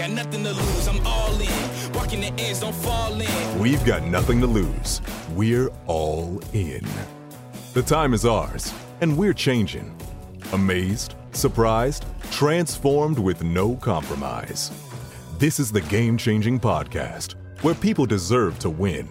[0.00, 0.88] got nothing to lose.
[0.88, 2.20] I'm all in.
[2.20, 3.58] The edge, don't fall in.
[3.58, 5.02] We've got nothing to lose.
[5.34, 6.86] We're all in.
[7.74, 9.94] The time is ours, and we're changing.
[10.54, 14.72] Amazed, surprised, transformed with no compromise.
[15.38, 19.06] This is the game changing podcast where people deserve to win,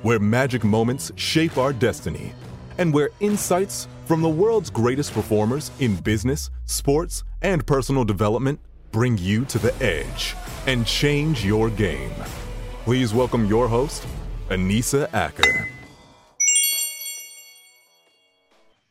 [0.00, 2.32] where magic moments shape our destiny,
[2.78, 8.58] and where insights from the world's greatest performers in business, sports, and personal development
[8.92, 12.12] bring you to the edge and change your game.
[12.84, 14.06] Please welcome your host,
[14.50, 15.66] Anissa Acker.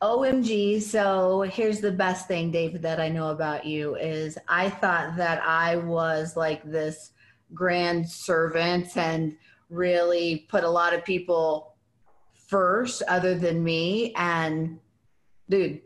[0.02, 0.82] OMG.
[0.82, 5.44] So here's the best thing, David, that I know about you is I thought that
[5.44, 7.12] I was like this
[7.54, 9.38] grand servant and
[9.70, 11.76] really put a lot of people
[12.48, 14.14] first other than me.
[14.16, 14.80] And
[15.48, 15.82] dude,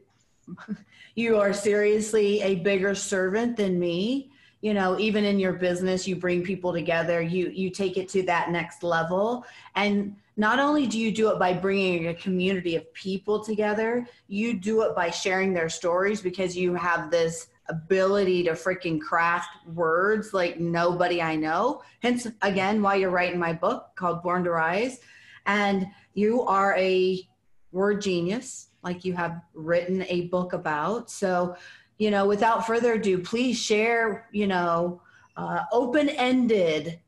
[1.15, 4.31] you are seriously a bigger servant than me.
[4.61, 8.23] You know even in your business you bring people together you you take it to
[8.23, 9.45] that next level.
[9.75, 14.53] And not only do you do it by bringing a community of people together you
[14.53, 20.33] do it by sharing their stories because you have this ability to freaking craft words
[20.33, 21.81] like nobody i know.
[22.01, 24.99] Hence again why you're writing my book called born to rise.
[25.45, 27.27] And you are a
[27.71, 31.09] word genius like you have written a book about.
[31.09, 31.57] So,
[31.97, 35.01] you know, without further ado, please share, you know,
[35.35, 36.99] uh, open ended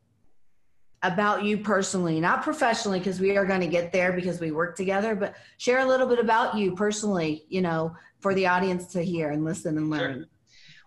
[1.03, 4.75] about you personally, not professionally, because we are going to get there because we work
[4.75, 9.03] together, but share a little bit about you personally, you know, for the audience to
[9.03, 10.13] hear and listen and learn.
[10.15, 10.25] Sure.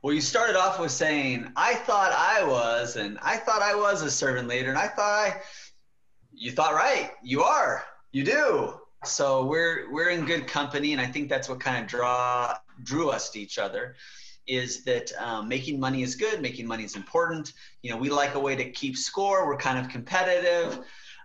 [0.02, 4.02] Well, you started off with saying, I thought I was, and I thought I was
[4.02, 5.40] a servant leader, and I thought I,
[6.32, 7.12] you thought right.
[7.22, 7.84] You are.
[8.10, 11.88] You do so we're we're in good company and i think that's what kind of
[11.88, 13.96] draw drew us to each other
[14.46, 17.52] is that um, making money is good making money is important.
[17.82, 20.80] You know we like a way to keep score we're kind of competitive.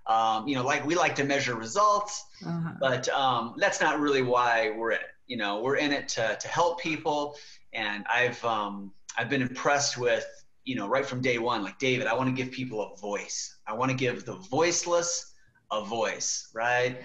[0.08, 2.74] Um, you know like we like to measure results uh-huh.
[2.80, 6.38] but um, that's not really why we're in it you know we're in it to,
[6.40, 7.36] to help people.
[7.74, 10.26] And i've um, i've been impressed with
[10.64, 13.58] you know right from day one like david i want to give people a voice.
[13.68, 15.34] I want to give the voiceless
[15.72, 16.98] a voice right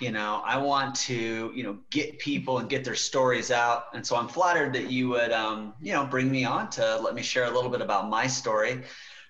[0.00, 3.84] you know i want to you know get people and get their stories out.
[3.94, 7.14] And so i'm flattered that you would um, you know bring me on to let
[7.14, 8.82] me share a little bit about my story.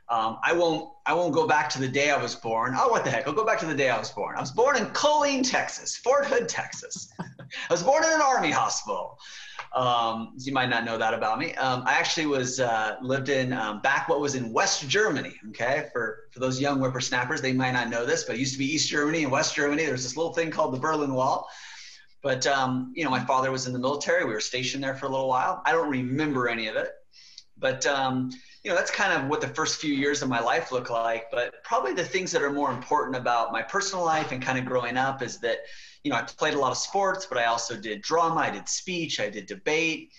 [0.09, 2.75] Um, i won't i won't go back to the day i was born.
[2.77, 3.27] Oh what the heck?
[3.27, 4.37] I'll go back to the day i was born.
[4.37, 7.13] I was born in Killeen texas fort hood texas.
[7.21, 9.19] I was born in an army hospital
[9.73, 11.55] um, you might not know that about me.
[11.55, 15.35] Um, I actually was uh, lived in um, back what was in West Germany.
[15.51, 18.59] Okay, for for those young whippersnappers, they might not know this, but it used to
[18.59, 19.85] be East Germany and West Germany.
[19.85, 21.49] There's this little thing called the Berlin Wall.
[22.23, 24.25] But um, you know, my father was in the military.
[24.25, 25.63] We were stationed there for a little while.
[25.65, 26.91] I don't remember any of it,
[27.57, 28.31] but um,
[28.65, 31.31] you know, that's kind of what the first few years of my life look like.
[31.31, 34.65] But probably the things that are more important about my personal life and kind of
[34.67, 35.61] growing up is that
[36.03, 38.69] you know, I played a lot of sports, but I also did drama, I did
[38.69, 40.11] speech, I did debate.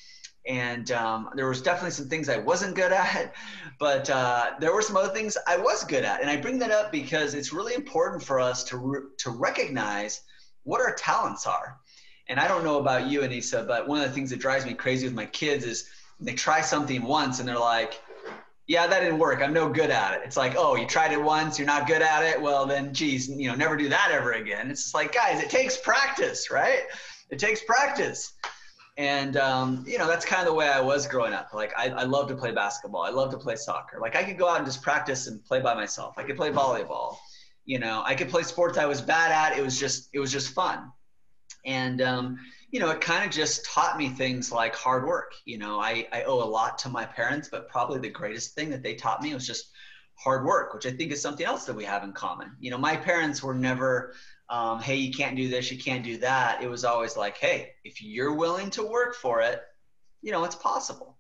[0.48, 3.34] And um, there was definitely some things I wasn't good at,
[3.80, 6.22] but uh, there were some other things I was good at.
[6.22, 10.22] And I bring that up because it's really important for us to, re- to recognize
[10.64, 11.78] what our talents are.
[12.28, 14.74] And I don't know about you, Anissa, but one of the things that drives me
[14.74, 18.00] crazy with my kids is they try something once and they're like,
[18.68, 19.42] yeah, that didn't work.
[19.42, 20.22] I'm no good at it.
[20.24, 22.42] It's like, oh, you tried it once, you're not good at it.
[22.42, 24.72] Well, then, geez, you know, never do that ever again.
[24.72, 26.84] It's just like, guys, it takes practice, right?
[27.30, 28.34] It takes practice.
[28.98, 31.50] And, um, you know, that's kind of the way I was growing up.
[31.54, 33.02] Like, I, I love to play basketball.
[33.02, 34.00] I love to play soccer.
[34.00, 36.16] Like, I could go out and just practice and play by myself.
[36.18, 37.18] I could play volleyball.
[37.66, 39.58] You know, I could play sports I was bad at.
[39.58, 40.92] It was just, it was just fun.
[41.66, 42.38] And, um,
[42.72, 45.34] you know, it kind of just taught me things like hard work.
[45.46, 48.70] You know, I, I owe a lot to my parents, but probably the greatest thing
[48.70, 49.72] that they taught me was just
[50.16, 52.56] hard work, which I think is something else that we have in common.
[52.60, 54.14] You know, my parents were never,
[54.50, 56.64] um, hey, you can't do this, you can't do that.
[56.64, 59.62] It was always like, hey, if you're willing to work for it,
[60.22, 61.18] you know, it's possible.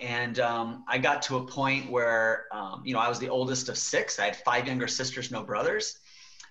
[0.00, 3.68] And um, I got to a point where, um, you know, I was the oldest
[3.68, 4.18] of six.
[4.18, 5.98] I had five younger sisters, no brothers.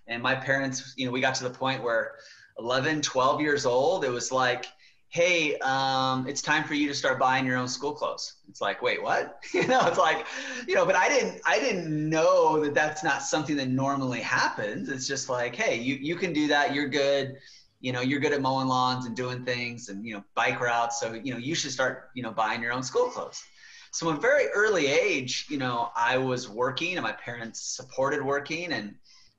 [0.08, 2.16] And my parents, you know, we got to the point where
[2.60, 4.66] 11, 12 years old, it was like,
[5.14, 8.38] hey, um, it's time for you to start buying your own school clothes.
[8.50, 9.38] It's like, wait, what?
[9.54, 10.26] you know, it's like,
[10.68, 14.90] you know, but I didn't, I didn't know that that's not something that normally happens.
[14.90, 16.74] It's just like, hey, you, you can do that.
[16.74, 17.36] You're good.
[17.80, 21.00] You know, you're good at mowing lawns and doing things and, you know, bike routes.
[21.00, 23.44] So, you know, you should start, you know, buying your own school clothes.
[23.92, 28.24] So, at a very early age, you know, I was working and my parents supported
[28.24, 28.96] working and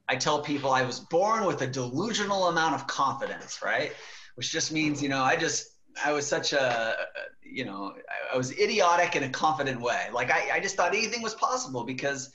[0.09, 3.93] I tell people I was born with a delusional amount of confidence, right?
[4.35, 6.95] Which just means, you know, I just, I was such a,
[7.43, 7.95] you know,
[8.33, 10.09] I was idiotic in a confident way.
[10.13, 12.31] Like I, I just thought anything was possible because,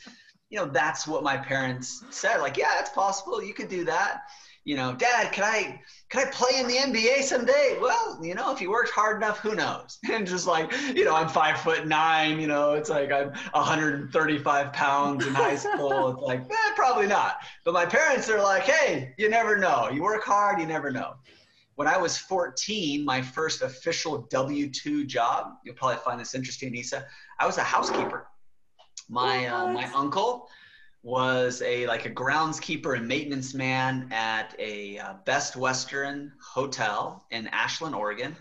[0.49, 2.37] you know, that's what my parents said.
[2.37, 3.43] Like, yeah, it's possible.
[3.43, 4.21] You could do that.
[4.65, 7.77] You know, Dad, can I can I play in the NBA someday?
[7.81, 9.97] Well, you know, if you worked hard enough, who knows?
[10.11, 12.39] And just like, you know, I'm five foot nine.
[12.39, 16.09] You know, it's like I'm 135 pounds in high school.
[16.19, 17.37] It's like, eh, probably not.
[17.63, 19.89] But my parents are like, hey, you never know.
[19.91, 21.15] You work hard, you never know
[21.79, 26.73] when I was 14, my first official W 2 job, you'll probably find this interesting,
[26.73, 27.05] Nisa,
[27.39, 28.27] I was a housekeeper.
[29.07, 30.49] My, uh, my uncle
[31.03, 37.47] was a like a groundskeeper and maintenance man at a uh, Best Western hotel in
[37.47, 38.35] Ashland, Oregon.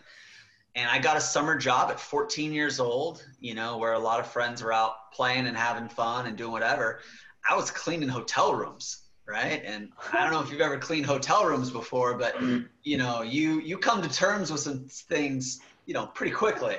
[0.74, 4.20] And I got a summer job at 14 years old, you know, where a lot
[4.20, 7.00] of friends were out playing and having fun and doing whatever.
[7.48, 9.62] I was cleaning hotel rooms right?
[9.64, 12.40] And I don't know if you've ever cleaned hotel rooms before, but
[12.82, 16.76] you know, you you come to terms with some things, you know, pretty quickly.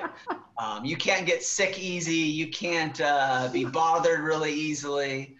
[0.58, 2.16] Um, you can't get sick easy.
[2.16, 5.36] You can't uh, be bothered really easily.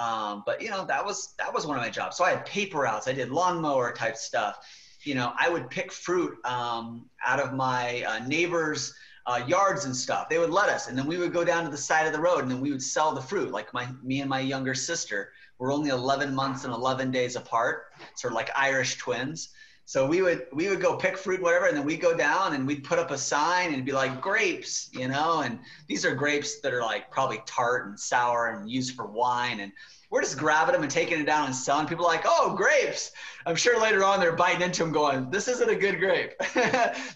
[0.00, 2.16] Um, but you know, that was that was one of my jobs.
[2.16, 3.06] So I had paper routes.
[3.08, 4.66] I did lawnmower type stuff.
[5.02, 8.94] You know, I would pick fruit um, out of my uh, neighbors'
[9.26, 10.28] uh, yards and stuff.
[10.28, 12.20] They would let us, and then we would go down to the side of the
[12.20, 13.50] road, and then we would sell the fruit.
[13.50, 17.92] Like my me and my younger sister we're only 11 months and 11 days apart,
[18.16, 19.50] sort of like Irish twins.
[19.90, 22.64] So we would we would go pick fruit, whatever, and then we'd go down and
[22.64, 25.40] we'd put up a sign and be like grapes, you know.
[25.40, 25.58] And
[25.88, 29.58] these are grapes that are like probably tart and sour and used for wine.
[29.58, 29.72] And
[30.08, 31.88] we're just grabbing them and taking it down and selling.
[31.88, 33.10] People like, oh, grapes.
[33.46, 36.34] I'm sure later on they're biting into them, going, this isn't a good grape.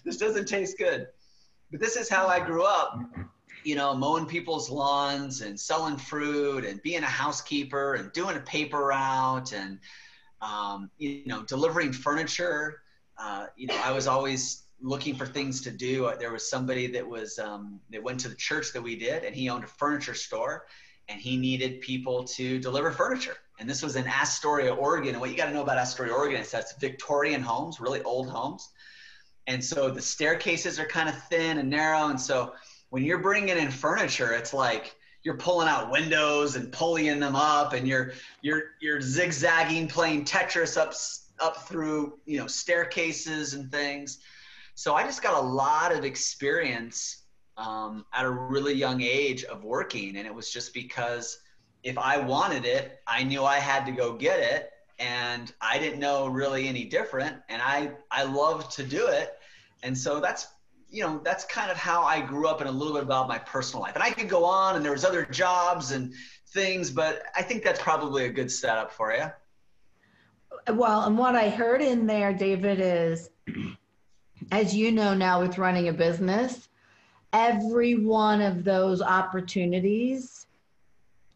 [0.03, 1.07] this doesn't taste good.
[1.71, 2.99] But this is how I grew up
[3.63, 8.41] you know, mowing people's lawns and selling fruit and being a housekeeper and doing a
[8.41, 9.79] paper route and,
[10.41, 12.81] um, you know, delivering furniture.
[13.17, 16.11] Uh, you know, I was always looking for things to do.
[16.19, 19.35] There was somebody that was um, that went to the church that we did, and
[19.35, 20.65] he owned a furniture store,
[21.07, 23.37] and he needed people to deliver furniture.
[23.59, 25.11] And this was in Astoria, Oregon.
[25.11, 28.29] And what you got to know about Astoria, Oregon is that's Victorian homes, really old
[28.29, 28.69] homes,
[29.47, 32.53] and so the staircases are kind of thin and narrow, and so
[32.89, 34.94] when you're bringing in furniture, it's like
[35.25, 40.77] you're pulling out windows and pulling them up, and you're you're you're zigzagging, playing Tetris
[40.77, 40.93] up
[41.39, 44.19] up through you know staircases and things.
[44.75, 47.23] So I just got a lot of experience
[47.57, 51.39] um, at a really young age of working, and it was just because
[51.83, 54.69] if I wanted it, I knew I had to go get it,
[54.99, 59.33] and I didn't know really any different, and I I loved to do it,
[59.81, 60.45] and so that's
[60.95, 63.37] you know that's kind of how i grew up and a little bit about my
[63.39, 63.95] personal life.
[63.95, 66.13] And i could go on and there was other jobs and
[66.47, 69.25] things but i think that's probably a good setup for you
[70.73, 73.29] well and what i heard in there david is
[74.51, 76.69] as you know now with running a business
[77.33, 80.47] every one of those opportunities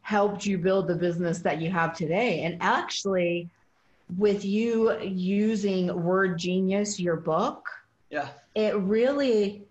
[0.09, 2.41] helped you build the business that you have today.
[2.41, 3.47] And actually
[4.17, 7.69] with you using word genius your book
[8.09, 9.63] yeah it really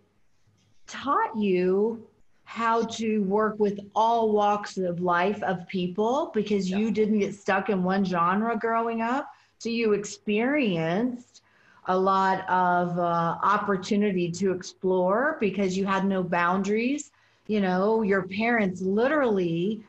[0.87, 2.09] taught you
[2.49, 6.79] how to work with all walks of life of people because yeah.
[6.79, 9.31] you didn't get stuck in one genre growing up.
[9.59, 11.43] So you experienced
[11.89, 17.11] a lot of uh, opportunity to explore because you had no boundaries.
[17.49, 19.83] You know, your parents literally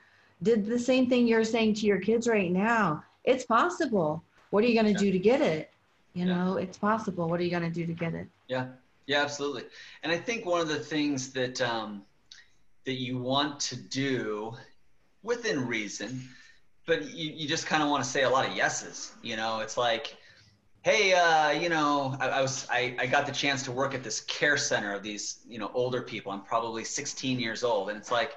[0.44, 3.06] did the same thing you're saying to your kids right now.
[3.24, 4.22] It's possible.
[4.50, 5.12] What are you going to yeah.
[5.12, 5.69] do to get it?
[6.20, 6.36] You yeah.
[6.36, 7.30] know, it's possible.
[7.30, 8.28] What are you going to do to get it?
[8.50, 8.68] Yeah.
[9.08, 9.64] Yeah, absolutely.
[10.04, 12.04] And I think one of the things that um,
[12.86, 14.54] that you want to do
[15.24, 16.22] within reason,
[16.86, 19.14] but you, you just kind of want to say a lot of yeses.
[19.24, 20.16] You know, it's like,
[20.84, 24.04] hey, uh, you know, I, I was I, I got the chance to work at
[24.04, 26.32] this care center of these you know older people.
[26.32, 28.34] I'm probably 16 years old, and it's like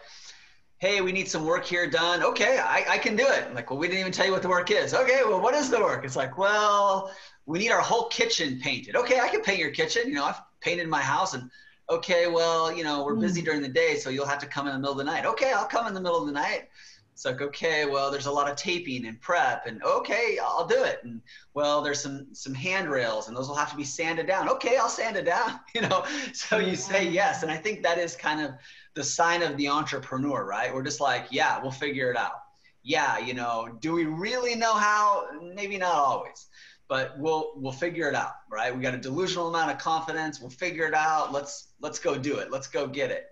[0.82, 2.24] hey, we need some work here done.
[2.24, 3.44] Okay, I, I can do it.
[3.46, 4.94] I'm like, well, we didn't even tell you what the work is.
[4.94, 6.04] Okay, well, what is the work?
[6.04, 7.12] It's like, well,
[7.46, 8.96] we need our whole kitchen painted.
[8.96, 10.08] Okay, I can paint your kitchen.
[10.08, 11.48] You know, I've painted my house and
[11.88, 13.44] okay, well, you know, we're busy hmm.
[13.44, 15.24] during the day, so you'll have to come in the middle of the night.
[15.24, 16.68] Okay, I'll come in the middle of the night.
[17.12, 20.82] It's like, okay, well, there's a lot of taping and prep, and okay, I'll do
[20.82, 20.98] it.
[21.04, 21.20] And
[21.54, 24.48] well, there's some some handrails, and those will have to be sanded down.
[24.48, 25.60] Okay, I'll sand it down.
[25.76, 28.50] You know, so you say yes, and I think that is kind of
[28.94, 30.72] the sign of the entrepreneur, right?
[30.74, 32.42] We're just like, yeah, we'll figure it out.
[32.82, 35.26] Yeah, you know, do we really know how?
[35.54, 36.48] Maybe not always
[36.88, 38.76] but we'll we'll figure it out right?
[38.76, 40.40] We got a delusional amount of confidence.
[40.40, 41.32] We'll figure it out.
[41.32, 42.50] Let's let's go do it.
[42.50, 43.30] Let's go get it.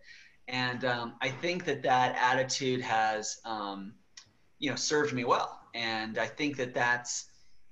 [0.48, 3.92] And um, i think that that attitude has um,
[4.58, 5.60] you know served me well.
[5.74, 7.26] And i think that that's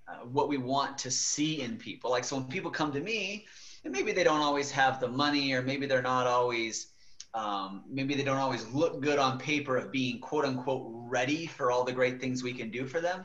[0.07, 2.11] uh, what we want to see in people.
[2.11, 3.47] Like so when people come to me
[3.85, 6.89] and maybe they don't always have the money or maybe they're not always
[7.35, 11.71] um, maybe they don't always look good on paper of being quote unquote ready for
[11.71, 13.25] all the great things we can do for them.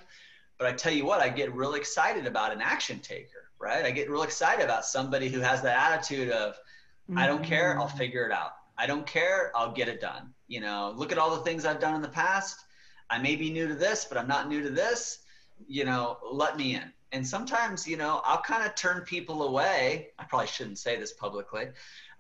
[0.58, 3.86] But i tell you what i get real excited about an action taker right?
[3.86, 7.18] I get real excited about somebody who has that attitude of mm-hmm.
[7.18, 8.52] i don't care i'll figure it out.
[8.78, 10.34] I don't care i'll get it done.
[10.48, 12.60] You know look at all the things i've done in the past.
[13.10, 15.20] I may be new to this but i'm not new to this.
[15.68, 16.92] You know let me in.
[17.14, 20.10] And sometimes you know i'll kind of turn people away.
[20.20, 21.68] I probably shouldn't say this publicly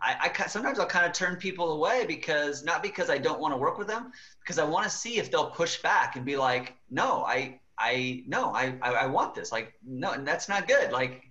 [0.03, 3.53] I, I sometimes i'll kind of turn people away because not because i don't want
[3.53, 6.35] to work with them because i want to see if they'll push back and be
[6.35, 10.67] like no i i no i i, I want this like no and that's not
[10.67, 11.23] good like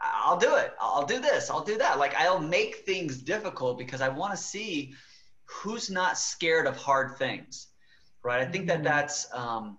[0.00, 4.00] i'll do it i'll do this i'll do that like i'll make things difficult because
[4.00, 4.94] i want to see
[5.44, 7.68] who's not scared of hard things
[8.22, 8.84] right i think that mm-hmm.
[8.84, 9.78] that's um,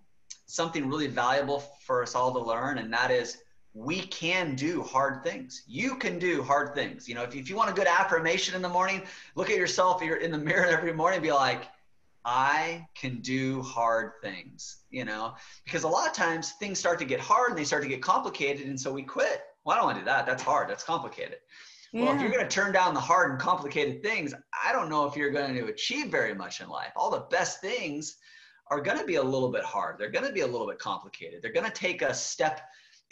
[0.53, 3.39] something really valuable for us all to learn, and that is
[3.73, 5.63] we can do hard things.
[5.67, 7.09] You can do hard things.
[7.09, 9.01] You know, if, if you want a good affirmation in the morning,
[9.35, 11.67] look at yourself you're in the mirror every morning and be like,
[12.25, 15.33] I can do hard things, you know,
[15.65, 18.01] because a lot of times things start to get hard and they start to get
[18.01, 18.67] complicated.
[18.67, 19.41] And so we quit.
[19.65, 20.25] Well, I don't want to do that.
[20.25, 20.69] That's hard.
[20.69, 21.37] That's complicated.
[21.91, 22.05] Yeah.
[22.05, 24.33] Well, if you're going to turn down the hard and complicated things,
[24.65, 26.91] I don't know if you're going to achieve very much in life.
[26.95, 28.17] All the best things
[28.67, 29.97] are going to be a little bit hard.
[29.99, 31.41] They're going to be a little bit complicated.
[31.41, 32.61] They're going to take a step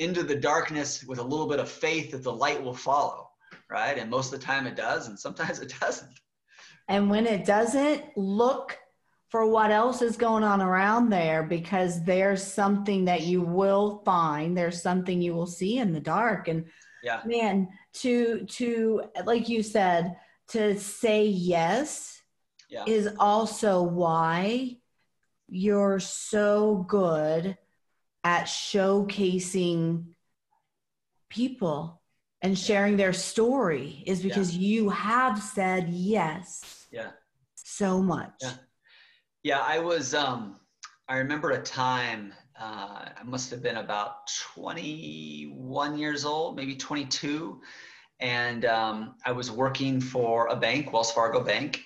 [0.02, 3.30] into the darkness with a little bit of faith that the light will follow,
[3.70, 3.98] right?
[4.00, 6.20] And most of the time it does, and sometimes it doesn't.
[6.90, 8.78] And when it doesn't, look
[9.30, 14.58] for what else is going on around there because there's something that you will find.
[14.58, 16.48] There's something you will see in the dark.
[16.48, 16.66] And
[17.04, 20.18] yeah, man, to to like you said,
[20.50, 22.22] to say yes
[22.70, 22.84] yeah.
[22.88, 24.78] is also why
[25.48, 27.58] you're so good
[28.24, 30.06] at showcasing
[31.30, 32.02] people
[32.42, 34.68] and sharing their story is because yeah.
[34.68, 37.12] you have said yes yeah.
[37.56, 38.34] so much.
[38.42, 38.54] Yeah.
[39.44, 40.58] Yeah i was um
[41.08, 47.60] i remember a time uh, i must have been about 21 years old maybe 22
[48.20, 51.82] and um, i was working for a bank wells fargo bank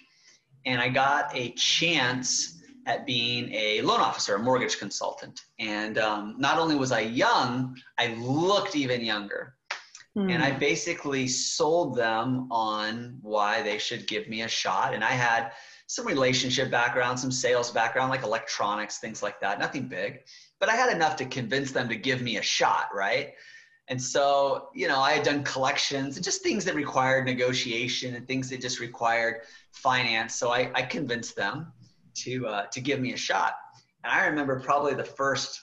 [0.65, 2.54] and i got a chance
[2.85, 5.41] at being a loan officer, a mortgage consultant.
[5.59, 9.55] And um, not only was I young, I looked even younger.
[10.17, 10.31] Mm.
[10.33, 14.93] And I basically sold them on why they should give me a shot.
[14.93, 15.51] And I had
[15.87, 19.59] some relationship background, some sales background, like electronics, things like that.
[19.59, 20.21] Nothing big,
[20.59, 23.33] but I had enough to convince them to give me a shot, right?
[23.87, 28.27] And so, you know, I had done collections and just things that required negotiation and
[28.27, 29.41] things that just required
[29.73, 30.33] finance.
[30.35, 31.71] So I, I convinced them
[32.15, 33.53] to uh, to give me a shot.
[34.03, 35.61] And I remember probably the first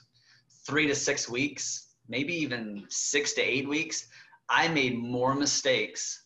[0.66, 4.08] three to six weeks, maybe even six to eight weeks,
[4.48, 6.22] I made more mistakes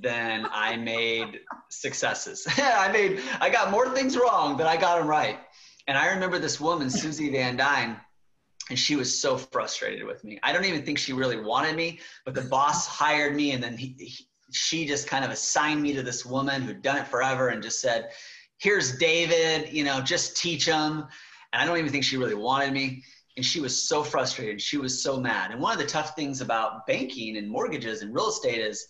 [0.00, 2.46] than I made successes.
[2.58, 5.38] I made I got more things wrong than I got them right.
[5.86, 7.96] And I remember this woman, Susie Van Dyne,
[8.68, 10.38] and she was so frustrated with me.
[10.42, 13.76] I don't even think she really wanted me, but the boss hired me, and then
[13.76, 17.48] he, he, she just kind of assigned me to this woman who'd done it forever,
[17.48, 18.10] and just said,
[18.60, 21.06] here's David, you know, just teach him.
[21.52, 23.02] And I don't even think she really wanted me.
[23.36, 24.60] And she was so frustrated.
[24.60, 25.50] She was so mad.
[25.50, 28.86] And one of the tough things about banking and mortgages and real estate is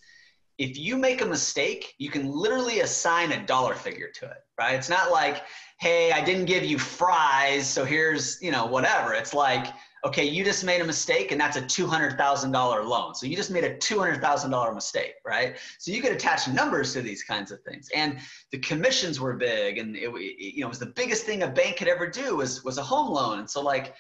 [0.58, 4.74] if you make a mistake, you can literally assign a dollar figure to it, right?
[4.74, 5.44] It's not like,
[5.78, 9.14] hey, I didn't give you fries, so here's, you know, whatever.
[9.14, 9.68] It's like,
[10.04, 13.14] okay, you just made a mistake and that's a $200,000 loan.
[13.14, 15.56] So you just made a $200,000 mistake, right?
[15.78, 17.88] So you could attach numbers to these kinds of things.
[17.94, 18.18] And
[18.50, 21.48] the commissions were big and it, it, you know, it was the biggest thing a
[21.48, 23.40] bank could ever do was, was a home loan.
[23.40, 23.94] And so like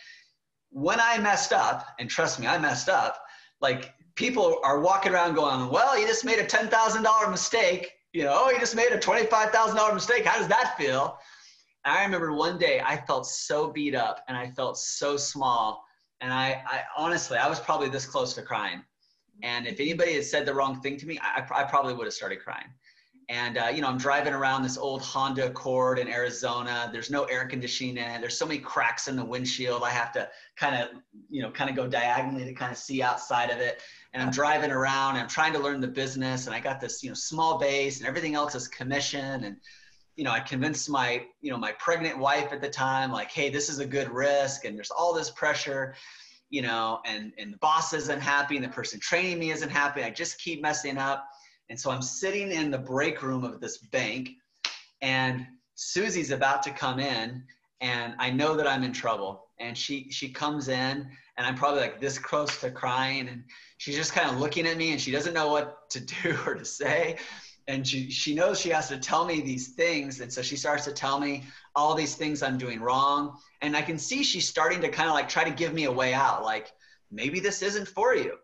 [0.70, 3.22] when I messed up, and trust me, I messed up,
[3.60, 7.92] like people are walking around going, well, you just made a $10,000 mistake.
[8.14, 10.24] You know, oh, you just made a $25,000 mistake.
[10.24, 11.18] How does that feel?
[11.84, 15.84] I remember one day I felt so beat up and I felt so small
[16.20, 18.82] and I, I honestly, I was probably this close to crying.
[19.42, 22.12] And if anybody had said the wrong thing to me, I, I probably would have
[22.12, 22.66] started crying.
[23.30, 26.90] And uh, you know, I'm driving around this old Honda Accord in Arizona.
[26.92, 28.20] There's no air conditioning in it.
[28.20, 29.84] There's so many cracks in the windshield.
[29.84, 30.88] I have to kind of,
[31.30, 33.82] you know, kind of go diagonally to kind of see outside of it.
[34.12, 35.10] And I'm driving around.
[35.10, 36.46] And I'm trying to learn the business.
[36.46, 39.44] And I got this, you know, small base, and everything else is commission.
[39.44, 39.56] And
[40.20, 43.48] you know, I convinced my, you know, my pregnant wife at the time, like, hey,
[43.48, 45.94] this is a good risk, and there's all this pressure,
[46.50, 50.02] you know, and and the boss isn't happy, and the person training me isn't happy.
[50.02, 51.24] I just keep messing up,
[51.70, 54.28] and so I'm sitting in the break room of this bank,
[55.00, 57.42] and Susie's about to come in,
[57.80, 59.46] and I know that I'm in trouble.
[59.58, 61.08] And she she comes in
[61.38, 63.44] and I'm probably like this close to crying and
[63.78, 66.54] she's just kind of looking at me and she doesn't know what to do or
[66.54, 67.16] to say.
[67.70, 70.20] And she she knows she has to tell me these things.
[70.20, 71.44] And so she starts to tell me
[71.76, 73.38] all these things I'm doing wrong.
[73.62, 75.92] And I can see she's starting to kind of like try to give me a
[75.92, 76.72] way out, like
[77.12, 78.36] maybe this isn't for you.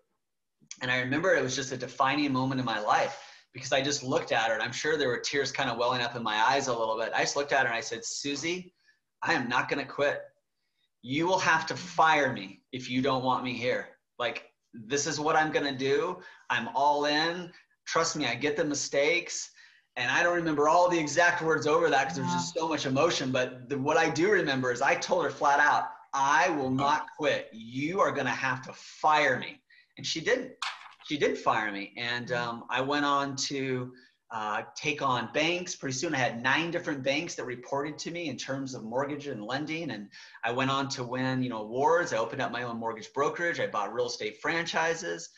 [0.80, 3.18] And I remember it was just a defining moment in my life
[3.52, 6.02] because I just looked at her and I'm sure there were tears kind of welling
[6.02, 7.12] up in my eyes a little bit.
[7.14, 8.75] I just looked at her and I said, Susie,
[9.23, 10.21] I am not going to quit.
[11.02, 13.88] You will have to fire me if you don't want me here.
[14.18, 16.18] Like, this is what I'm going to do.
[16.50, 17.50] I'm all in.
[17.87, 19.50] Trust me, I get the mistakes.
[19.97, 22.85] And I don't remember all the exact words over that because there's just so much
[22.85, 23.33] emotion.
[23.33, 27.07] But the, what I do remember is I told her flat out, I will not
[27.16, 27.49] quit.
[27.52, 29.61] You are going to have to fire me.
[29.97, 30.52] And she didn't
[31.07, 32.49] she did fire me, and mm-hmm.
[32.49, 33.93] um, I went on to
[34.33, 35.76] uh, take on banks.
[35.76, 39.28] Pretty soon, I had nine different banks that reported to me in terms of mortgage
[39.28, 40.09] and lending, and
[40.45, 42.12] I went on to win, you know, awards.
[42.12, 43.61] I opened up my own mortgage brokerage.
[43.61, 45.31] I bought real estate franchises,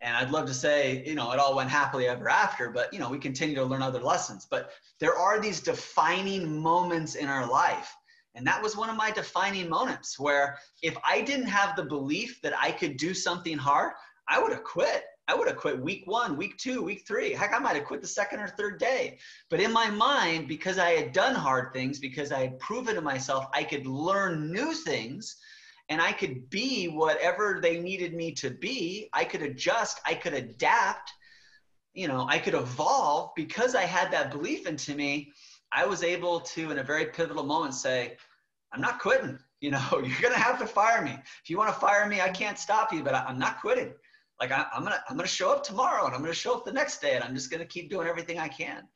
[0.00, 2.70] and I'd love to say, you know, it all went happily ever after.
[2.70, 4.46] But you know, we continue to learn other lessons.
[4.48, 7.94] But there are these defining moments in our life.
[8.34, 12.40] And that was one of my defining moments where if I didn't have the belief
[12.42, 13.92] that I could do something hard,
[14.28, 15.04] I would have quit.
[15.26, 17.32] I would have quit week one, week two, week three.
[17.32, 19.18] Heck, I might have quit the second or third day.
[19.50, 23.02] But in my mind, because I had done hard things, because I had proven to
[23.02, 25.36] myself I could learn new things
[25.88, 30.34] and I could be whatever they needed me to be, I could adjust, I could
[30.34, 31.12] adapt,
[31.94, 35.32] you know, I could evolve because I had that belief into me.
[35.72, 38.16] I was able to, in a very pivotal moment, say,
[38.72, 39.38] I'm not quitting.
[39.60, 41.10] You know, you're going to have to fire me.
[41.10, 43.92] If you want to fire me, I can't stop you, but I'm not quitting
[44.40, 46.72] like I, am gonna I'm gonna show up tomorrow and I'm gonna show up the
[46.72, 48.86] next day and I'm just gonna keep doing everything I can.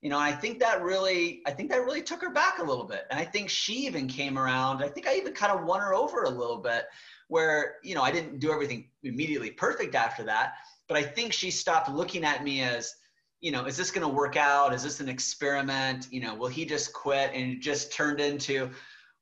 [0.00, 2.84] You know, I think that really I think that really took her back a little
[2.84, 3.06] bit.
[3.10, 4.82] And I think she even came around.
[4.82, 6.86] I think I even kind of won her over a little bit
[7.28, 10.54] where, you know, I didn't do everything immediately perfect after that,
[10.88, 12.94] but I think she stopped looking at me as
[13.40, 14.74] you know, is this going to work out?
[14.74, 16.08] Is this an experiment?
[16.10, 17.30] You know, will he just quit?
[17.34, 18.70] And it just turned into,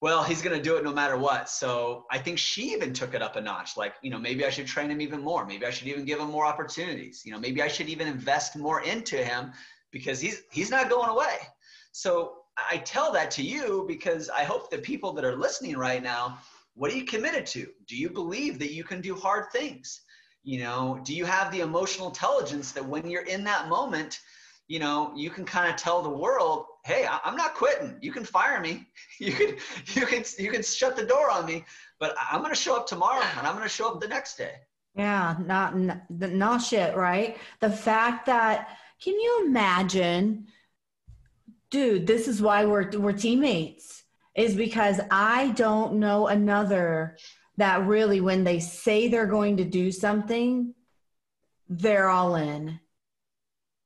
[0.00, 1.48] well, he's going to do it no matter what.
[1.48, 3.76] So I think she even took it up a notch.
[3.76, 5.46] Like, you know, maybe I should train him even more.
[5.46, 7.22] Maybe I should even give him more opportunities.
[7.24, 9.52] You know, maybe I should even invest more into him
[9.90, 11.38] because he's he's not going away.
[11.92, 12.38] So
[12.70, 16.38] I tell that to you because I hope the people that are listening right now,
[16.74, 17.68] what are you committed to?
[17.86, 20.02] Do you believe that you can do hard things?
[20.42, 24.20] You know, do you have the emotional intelligence that when you're in that moment,
[24.66, 27.96] you know, you can kind of tell the world, hey, I'm not quitting.
[28.00, 28.86] You can fire me.
[29.20, 29.56] You can,
[29.94, 31.64] you can, you can shut the door on me,
[31.98, 34.36] but I'm going to show up tomorrow and I'm going to show up the next
[34.36, 34.52] day.
[34.94, 35.74] Yeah, not,
[36.08, 37.36] not shit, right?
[37.60, 40.48] The fact that, can you imagine,
[41.70, 47.16] dude, this is why we're, we're teammates is because I don't know another
[47.56, 50.74] that really, when they say they're going to do something,
[51.68, 52.78] they're all in.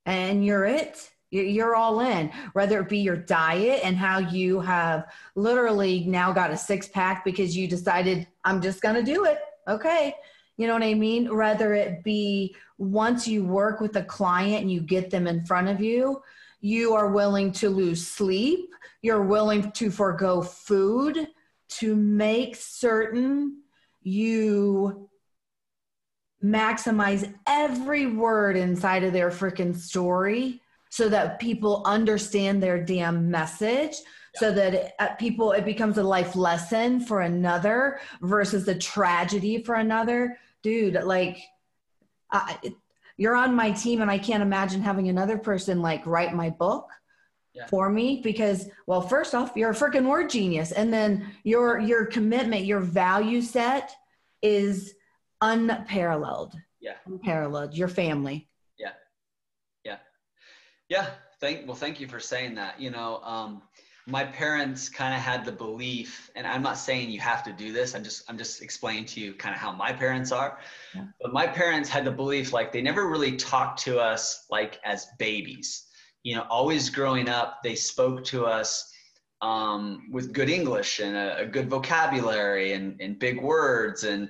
[0.04, 1.10] And you're it.
[1.30, 2.30] You're all in.
[2.52, 7.24] Whether it be your diet and how you have literally now got a six pack
[7.24, 9.38] because you decided i'm just going to do it.
[9.66, 10.14] Okay
[10.62, 11.36] you know what i mean?
[11.36, 15.68] Whether it be once you work with a client and you get them in front
[15.68, 16.22] of you
[16.62, 18.70] you are willing to lose sleep.
[19.02, 21.26] You're willing to forego food
[21.80, 23.62] to make certain
[24.00, 25.08] you
[26.42, 33.96] maximize every word inside of their freaking story so that people understand their damn message.
[34.36, 39.62] So that it, uh, people it becomes a life lesson for another versus a tragedy
[39.62, 41.38] for another dude like
[42.30, 42.58] I,
[43.16, 46.88] you're on my team and i can't imagine having another person like write my book
[47.54, 47.66] yeah.
[47.66, 52.06] for me because well first off you're a freaking word genius and then your your
[52.06, 53.92] commitment your value set
[54.42, 54.94] is
[55.42, 56.54] unparalleled.
[56.80, 56.94] Yeah.
[57.06, 57.74] Unparalleled.
[57.74, 58.48] Your family.
[58.78, 58.92] Yeah.
[59.84, 59.98] Yeah.
[60.88, 61.06] Yeah.
[61.40, 62.80] Thank well, thank you for saying that.
[62.80, 63.62] You know, um,
[64.06, 67.72] my parents kind of had the belief, and I'm not saying you have to do
[67.72, 67.94] this.
[67.94, 70.58] I'm just I'm just explaining to you kind of how my parents are.
[70.94, 71.04] Yeah.
[71.20, 75.06] But my parents had the belief like they never really talked to us like as
[75.18, 75.86] babies.
[76.24, 78.92] You know, always growing up, they spoke to us
[79.40, 84.28] um, with good English and a, a good vocabulary and, and big words and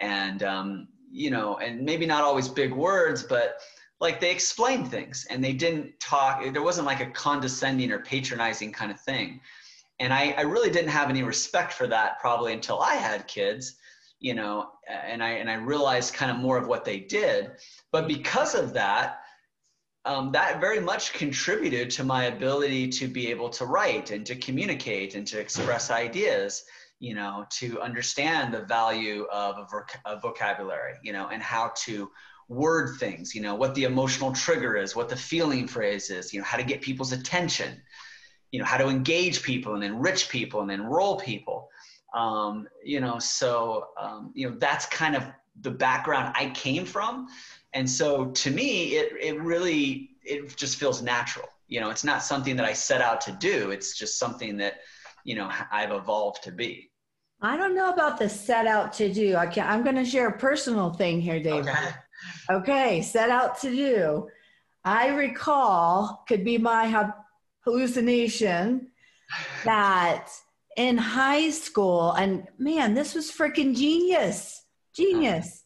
[0.00, 3.60] and um, you know, and maybe not always big words, but
[4.04, 6.44] like they explained things and they didn't talk.
[6.52, 9.40] There wasn't like a condescending or patronizing kind of thing.
[9.98, 13.76] And I, I really didn't have any respect for that probably until I had kids,
[14.20, 17.52] you know, and I and I realized kind of more of what they did.
[17.92, 19.20] But because of that,
[20.04, 24.36] um, that very much contributed to my ability to be able to write and to
[24.36, 26.64] communicate and to express ideas
[27.00, 31.72] you know to understand the value of a, voc- a vocabulary you know and how
[31.76, 32.08] to
[32.48, 36.40] word things you know what the emotional trigger is what the feeling phrase is you
[36.40, 37.80] know how to get people's attention
[38.50, 41.68] you know how to engage people and enrich people and enroll people
[42.14, 45.24] um, you know so um, you know that's kind of
[45.60, 47.28] the background i came from
[47.72, 52.22] and so to me it, it really it just feels natural you know it's not
[52.22, 54.80] something that i set out to do it's just something that
[55.24, 56.90] you know i've evolved to be
[57.40, 59.36] I don't know about the set out to do.
[59.36, 61.68] I can, I'm going to share a personal thing here, David.
[61.68, 61.90] Okay.
[62.50, 64.28] Okay, set out to do.
[64.84, 67.12] I recall, could be my
[67.64, 68.88] hallucination,
[69.64, 70.30] that
[70.76, 74.62] in high school, and man, this was freaking genius.
[74.94, 75.62] Genius.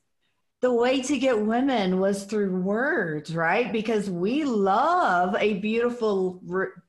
[0.61, 3.73] The way to get women was through words, right?
[3.73, 6.42] Because we love a beautiful,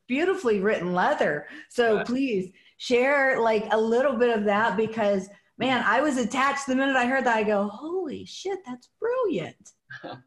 [0.08, 1.47] beautifully written letter.
[1.69, 6.75] So please share like a little bit of that because man, I was attached the
[6.75, 7.35] minute I heard that.
[7.35, 9.73] I go, holy shit, that's brilliant.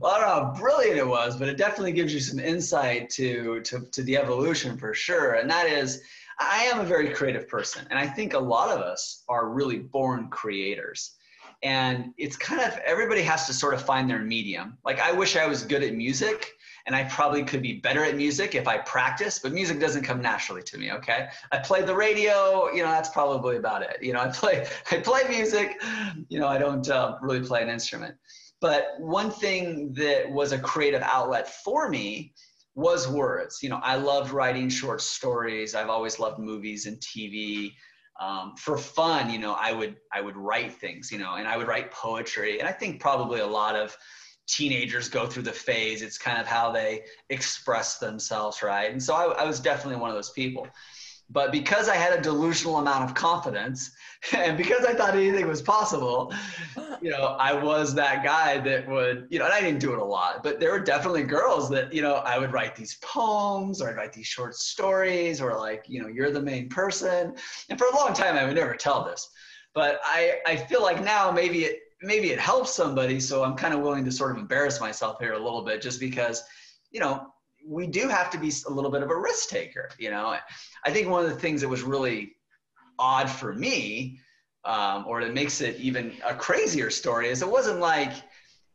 [0.00, 3.08] Well, I don't know how brilliant it was, but it definitely gives you some insight
[3.10, 5.34] to, to, to the evolution for sure.
[5.36, 6.02] And that is,
[6.38, 7.86] I am a very creative person.
[7.88, 11.16] And I think a lot of us are really born creators.
[11.62, 14.76] And it's kind of, everybody has to sort of find their medium.
[14.84, 16.52] Like, I wish I was good at music,
[16.88, 20.22] and I probably could be better at music if I practice, but music doesn't come
[20.22, 21.28] naturally to me, okay?
[21.52, 23.98] I play the radio, you know, that's probably about it.
[24.00, 25.82] You know, I play, I play music,
[26.30, 28.14] you know, I don't uh, really play an instrument.
[28.62, 32.32] But one thing that was a creative outlet for me
[32.74, 33.58] was words.
[33.62, 35.74] You know, I loved writing short stories.
[35.74, 37.74] I've always loved movies and TV.
[38.18, 41.56] Um, for fun, you know, I would I would write things, you know, and I
[41.56, 42.58] would write poetry.
[42.58, 43.96] And I think probably a lot of
[44.48, 46.02] teenagers go through the phase.
[46.02, 48.90] It's kind of how they express themselves, right?
[48.90, 50.66] And so I, I was definitely one of those people.
[51.30, 53.90] But because I had a delusional amount of confidence,
[54.34, 56.32] and because I thought anything was possible,
[57.02, 59.98] you know, I was that guy that would, you know, and I didn't do it
[59.98, 63.82] a lot, but there were definitely girls that, you know, I would write these poems
[63.82, 67.34] or I'd write these short stories or like, you know, you're the main person.
[67.68, 69.28] And for a long time, I would never tell this.
[69.74, 73.20] But I, I feel like now maybe it maybe it helps somebody.
[73.20, 76.00] So I'm kind of willing to sort of embarrass myself here a little bit just
[76.00, 76.42] because,
[76.90, 77.26] you know,
[77.66, 79.90] we do have to be a little bit of a risk taker.
[79.98, 80.36] You know,
[80.84, 82.36] I think one of the things that was really
[82.98, 84.20] odd for me,
[84.64, 88.12] um, or that makes it even a crazier story, is it wasn't like,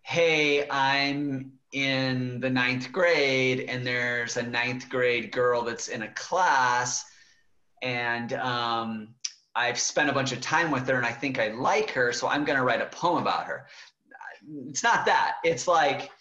[0.01, 6.13] hey, I'm in the ninth grade and there's a ninth grade girl that's in a
[6.13, 7.03] class
[7.81, 9.15] and um,
[9.55, 12.27] I've spent a bunch of time with her and I think I like her, so
[12.27, 13.67] I'm going to write a poem about her.
[14.67, 15.35] It's not that.
[15.43, 16.11] It's like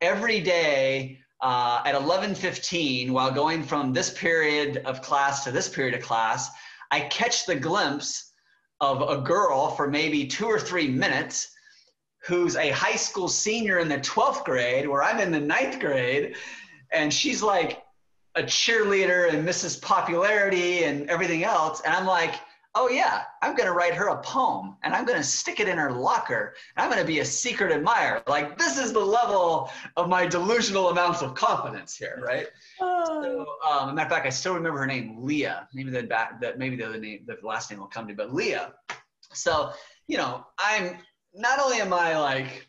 [0.00, 5.94] every day uh, at 11:15, while going from this period of class to this period
[5.94, 6.50] of class,
[6.90, 8.32] I catch the glimpse
[8.80, 11.48] of a girl for maybe two or three minutes
[12.24, 16.36] who's a high school senior in the 12th grade, where I'm in the ninth grade,
[16.90, 17.82] and she's like
[18.34, 19.80] a cheerleader and Mrs.
[19.80, 21.80] Popularity and everything else.
[21.82, 22.34] And I'm like,
[22.76, 25.90] oh yeah, I'm gonna write her a poem and I'm gonna stick it in her
[25.90, 26.54] locker.
[26.76, 28.22] And I'm gonna be a secret admirer.
[28.28, 32.46] Like this is the level of my delusional amounts of confidence here, right?
[32.78, 35.66] So, um, matter of fact, I still remember her name, Leah.
[35.74, 38.14] Maybe the back, that maybe the other name, the last name will come to, me,
[38.14, 38.74] but Leah.
[39.32, 39.72] So
[40.06, 40.98] you know, I'm
[41.34, 42.68] not only am I like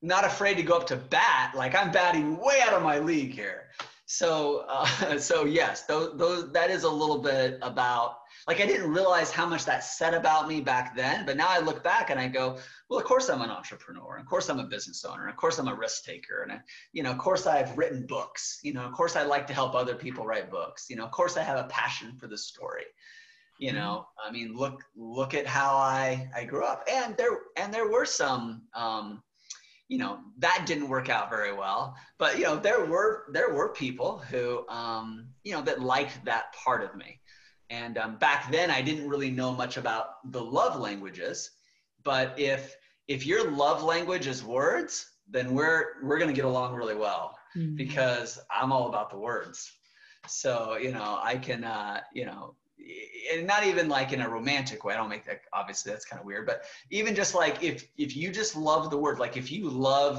[0.00, 3.32] not afraid to go up to bat, like I'm batting way out of my league
[3.32, 3.68] here.
[4.06, 8.16] So, uh, so yes, those, those, that is a little bit about,
[8.48, 11.60] like, I didn't realize how much that said about me back then, but now I
[11.60, 14.16] look back and I go, well, of course I'm an entrepreneur.
[14.16, 15.28] Of course I'm a business owner.
[15.28, 16.42] Of course I'm a risk taker.
[16.42, 16.60] And, I,
[16.92, 18.58] you know, of course I've written books.
[18.62, 20.86] You know, of course I like to help other people write books.
[20.90, 22.84] You know, of course I have a passion for the story.
[23.58, 26.84] You know, I mean, look, look at how I, I grew up.
[26.90, 29.22] And there, and there were some, um,
[29.88, 33.74] you know that didn't work out very well but you know there were there were
[33.74, 37.20] people who um, you know that liked that part of me
[37.78, 40.06] and um, back then i didn't really know much about
[40.36, 41.50] the love languages
[42.10, 42.62] but if
[43.14, 44.92] if your love language is words
[45.36, 47.24] then we're we're going to get along really well
[47.56, 47.76] Mhm.
[47.84, 49.58] because i'm all about the words
[50.26, 50.50] so
[50.84, 52.42] you know i can uh, you know
[53.32, 56.20] and not even like in a romantic way i don't make that obviously that's kind
[56.20, 56.58] of weird but
[56.90, 60.14] even just like if if you just love the word like if you love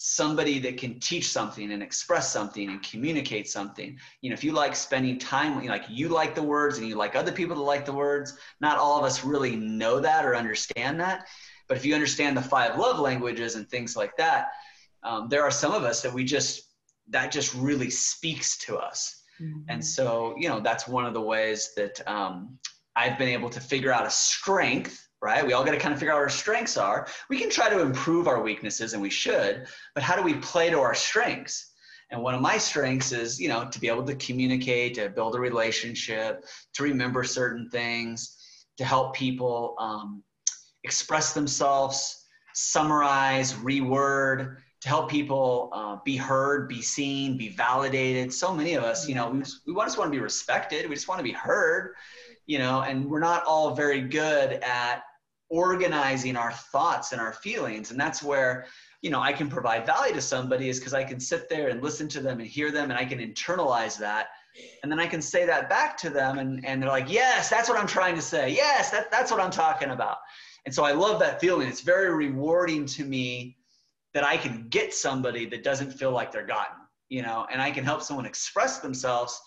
[0.00, 4.52] somebody that can teach something and express something and communicate something you know if you
[4.52, 7.84] like spending time like you like the words and you like other people to like
[7.84, 11.26] the words not all of us really know that or understand that
[11.66, 14.50] but if you understand the five love languages and things like that
[15.02, 16.68] um, there are some of us that we just
[17.10, 19.22] that just really speaks to us.
[19.40, 19.60] Mm-hmm.
[19.68, 22.58] And so, you know, that's one of the ways that um,
[22.96, 25.46] I've been able to figure out a strength, right?
[25.46, 27.08] We all got to kind of figure out our strengths are.
[27.28, 30.70] We can try to improve our weaknesses, and we should, but how do we play
[30.70, 31.72] to our strengths?
[32.10, 35.34] And one of my strengths is, you know, to be able to communicate, to build
[35.34, 38.36] a relationship, to remember certain things,
[38.78, 40.22] to help people um,
[40.84, 48.32] express themselves, summarize, reword, to help people uh, be heard, be seen, be validated.
[48.32, 50.88] So many of us, you know, we, just, we just want to be respected.
[50.88, 51.94] We just want to be heard,
[52.46, 55.02] you know, and we're not all very good at
[55.50, 57.90] organizing our thoughts and our feelings.
[57.90, 58.66] And that's where,
[59.02, 61.82] you know, I can provide value to somebody is because I can sit there and
[61.82, 64.28] listen to them and hear them and I can internalize that.
[64.82, 67.68] And then I can say that back to them and, and they're like, yes, that's
[67.68, 68.50] what I'm trying to say.
[68.50, 70.18] Yes, that, that's what I'm talking about.
[70.66, 71.68] And so I love that feeling.
[71.68, 73.56] It's very rewarding to me
[74.14, 76.76] that I can get somebody that doesn't feel like they're gotten,
[77.08, 79.40] you know, and I can help someone express themselves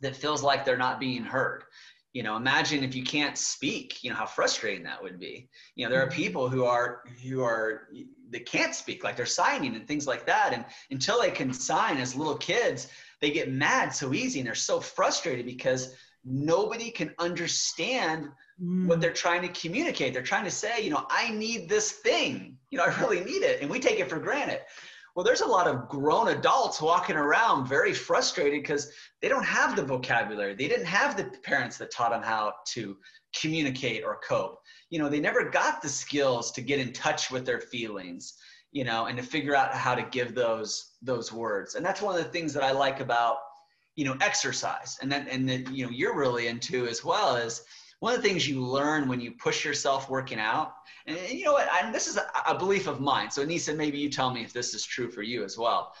[0.00, 1.64] that feels like they're not being heard.
[2.12, 5.48] You know, imagine if you can't speak, you know, how frustrating that would be.
[5.74, 7.88] You know, there are people who are who are
[8.30, 10.52] they can't speak, like they're signing and things like that.
[10.52, 12.88] And until they can sign as little kids,
[13.20, 15.94] they get mad so easy and they're so frustrated because
[16.24, 18.28] nobody can understand
[18.62, 18.86] mm.
[18.86, 20.12] what they're trying to communicate.
[20.12, 22.56] They're trying to say, you know, I need this thing.
[22.70, 23.60] You know, I really need it.
[23.62, 24.60] And we take it for granted.
[25.18, 29.74] Well, there's a lot of grown adults walking around very frustrated because they don't have
[29.74, 30.54] the vocabulary.
[30.54, 32.96] They didn't have the parents that taught them how to
[33.34, 34.60] communicate or cope.
[34.90, 38.34] You know, they never got the skills to get in touch with their feelings,
[38.70, 41.74] you know, and to figure out how to give those those words.
[41.74, 43.38] And that's one of the things that I like about,
[43.96, 44.98] you know, exercise.
[45.02, 47.64] And then and that, you know, you're really into as well is
[48.00, 50.74] one of the things you learn when you push yourself working out,
[51.06, 53.30] and, you know what, I, this is a, a, belief of mine.
[53.30, 55.92] So Anissa, maybe you tell me if this is true for you as well.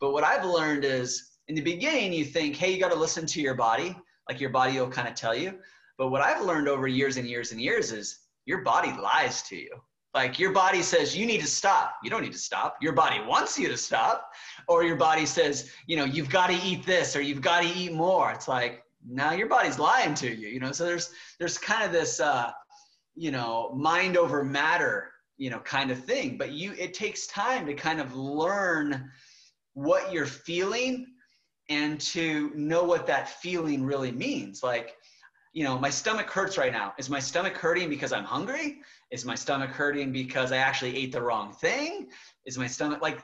[0.00, 3.26] But what I've learned is in the beginning, you think, hey, you got to listen
[3.26, 3.96] to your body,
[4.28, 5.58] like your body will kind of tell you.
[5.96, 9.56] But what I've learned over years and years and years is your body lies to
[9.56, 9.70] you.
[10.14, 11.96] Like your body says you need to stop.
[12.02, 12.76] You don't need to stop.
[12.80, 14.32] Your body wants you to stop.
[14.66, 17.68] Or your body says, you know, you've got to eat this or you've got to
[17.68, 18.32] eat more.
[18.32, 20.72] It's like, now your body's lying to you you know?
[20.72, 22.52] So there's there's kind of this uh
[23.14, 27.66] you know mind over matter you know kind of thing but you it takes time
[27.66, 29.10] to kind of learn
[29.74, 31.06] what you're feeling
[31.68, 34.62] and to know what that feeling really means.
[34.62, 34.96] Like
[35.52, 36.94] you know my stomach hurts right now.
[36.98, 38.80] Is my stomach hurting because i'm hungry?
[39.10, 42.08] Is my stomach hurting because i actually ate the wrong thing?
[42.46, 43.22] Is my stomach like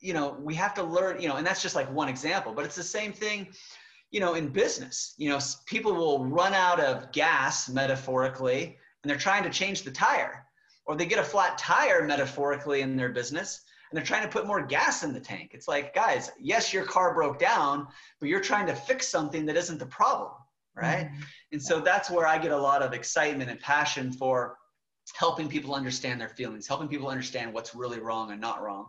[0.00, 2.64] you know we have to learn you know and that's just like one example but
[2.64, 3.48] it's the same thing
[4.10, 9.16] you know, in business, you know, people will run out of gas metaphorically and they're
[9.16, 10.44] trying to change the tire
[10.86, 14.46] or they get a flat tire metaphorically in their business and they're trying to put
[14.46, 15.50] more gas in the tank.
[15.52, 17.86] It's like, guys, yes, your car broke down,
[18.18, 20.32] but you're trying to fix something that isn't the problem,
[20.74, 21.06] right?
[21.06, 21.22] Mm-hmm.
[21.52, 24.56] And so that's where I get a lot of excitement and passion for
[25.16, 28.86] helping people understand their feelings, helping people understand what's really wrong and not wrong,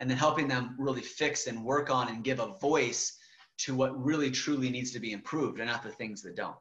[0.00, 3.18] and then helping them really fix and work on and give a voice
[3.64, 6.56] to what really truly needs to be improved and not the things that don't.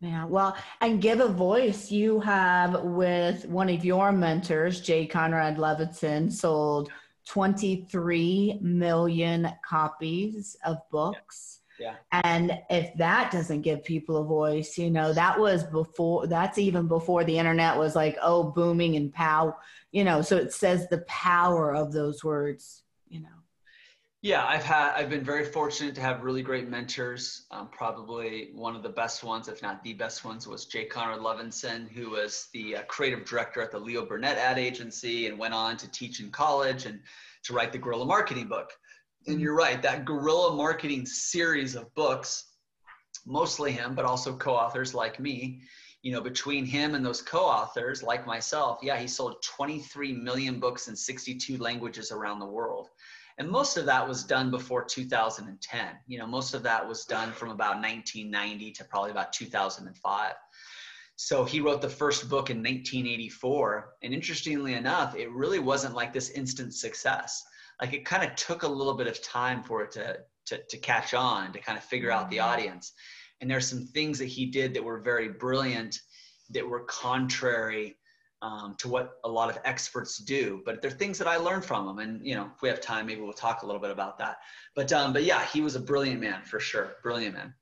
[0.00, 1.92] Yeah, well, and give a voice.
[1.92, 6.90] You have with one of your mentors, Jay Conrad Levinson, sold
[7.28, 11.60] 23 million copies of books.
[11.78, 11.94] Yeah.
[12.10, 16.88] And if that doesn't give people a voice, you know, that was before, that's even
[16.88, 19.56] before the internet was like, oh, booming and pow,
[19.92, 23.28] you know, so it says the power of those words, you know.
[24.24, 27.44] Yeah, I've had I've been very fortunate to have really great mentors.
[27.50, 31.18] Um, probably one of the best ones, if not the best ones, was Jay Conrad
[31.18, 35.54] Levinson, who was the uh, creative director at the Leo Burnett ad agency and went
[35.54, 37.00] on to teach in college and
[37.42, 38.70] to write the Guerrilla Marketing book.
[39.26, 42.44] And you're right, that Guerrilla Marketing series of books,
[43.26, 45.62] mostly him, but also co-authors like me.
[46.02, 50.86] You know, between him and those co-authors like myself, yeah, he sold 23 million books
[50.86, 52.90] in 62 languages around the world
[53.38, 57.32] and most of that was done before 2010 you know most of that was done
[57.32, 60.34] from about 1990 to probably about 2005
[61.16, 66.12] so he wrote the first book in 1984 and interestingly enough it really wasn't like
[66.12, 67.44] this instant success.
[67.80, 70.76] Like it kind of took a little bit of time for it to to, to
[70.78, 72.48] catch on to kind of figure out the mm-hmm.
[72.48, 72.92] audience.
[73.40, 76.00] And there's some things that he did that were very brilliant
[76.50, 77.96] that were contrary
[78.42, 80.62] um, to what a lot of experts do.
[80.66, 83.06] But they're things that I learned from him, and you know, if we have time,
[83.06, 84.38] maybe we'll talk a little bit about that.
[84.74, 87.54] But um, but yeah, he was a brilliant man for sure, brilliant man.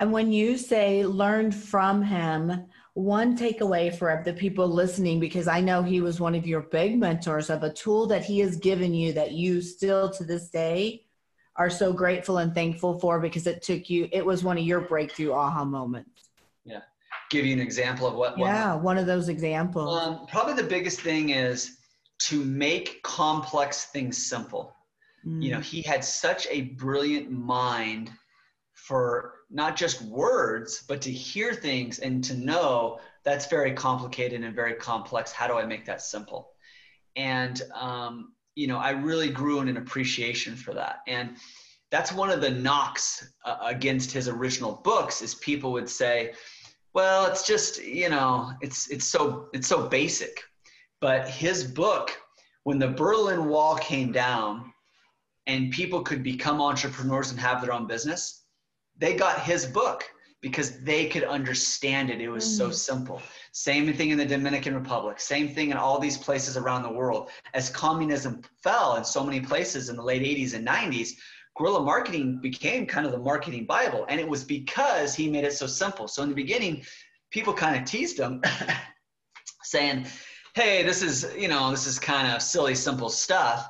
[0.00, 5.60] And when you say learned from him, one takeaway for the people listening, because I
[5.60, 8.94] know he was one of your big mentors of a tool that he has given
[8.94, 11.04] you that you still to this day
[11.58, 14.80] are so grateful and thankful for because it took you it was one of your
[14.80, 16.30] breakthrough aha moments
[16.64, 16.82] yeah
[17.30, 20.62] give you an example of what yeah what, one of those examples um, probably the
[20.62, 21.78] biggest thing is
[22.18, 24.74] to make complex things simple
[25.26, 25.42] mm.
[25.42, 28.10] you know he had such a brilliant mind
[28.74, 34.54] for not just words but to hear things and to know that's very complicated and
[34.54, 36.50] very complex how do i make that simple
[37.16, 41.02] and um, you know, I really grew in an appreciation for that.
[41.06, 41.36] And
[41.92, 46.32] that's one of the knocks uh, against his original books is people would say,
[46.94, 50.42] well, it's just, you know, it's it's so it's so basic.
[51.00, 52.10] But his book,
[52.64, 54.72] when the Berlin Wall came down
[55.46, 58.44] and people could become entrepreneurs and have their own business,
[58.96, 60.04] they got his book
[60.40, 62.20] because they could understand it.
[62.20, 62.56] It was mm.
[62.56, 63.20] so simple.
[63.52, 67.30] Same thing in the Dominican Republic, same thing in all these places around the world.
[67.54, 71.10] As communism fell in so many places in the late 80s and 90s,
[71.58, 74.06] guerrilla marketing became kind of the marketing Bible.
[74.08, 76.08] And it was because he made it so simple.
[76.08, 76.84] So in the beginning,
[77.30, 78.40] people kind of teased him,
[79.64, 80.06] saying,
[80.54, 83.68] hey, this is, you know, this is kind of silly, simple stuff,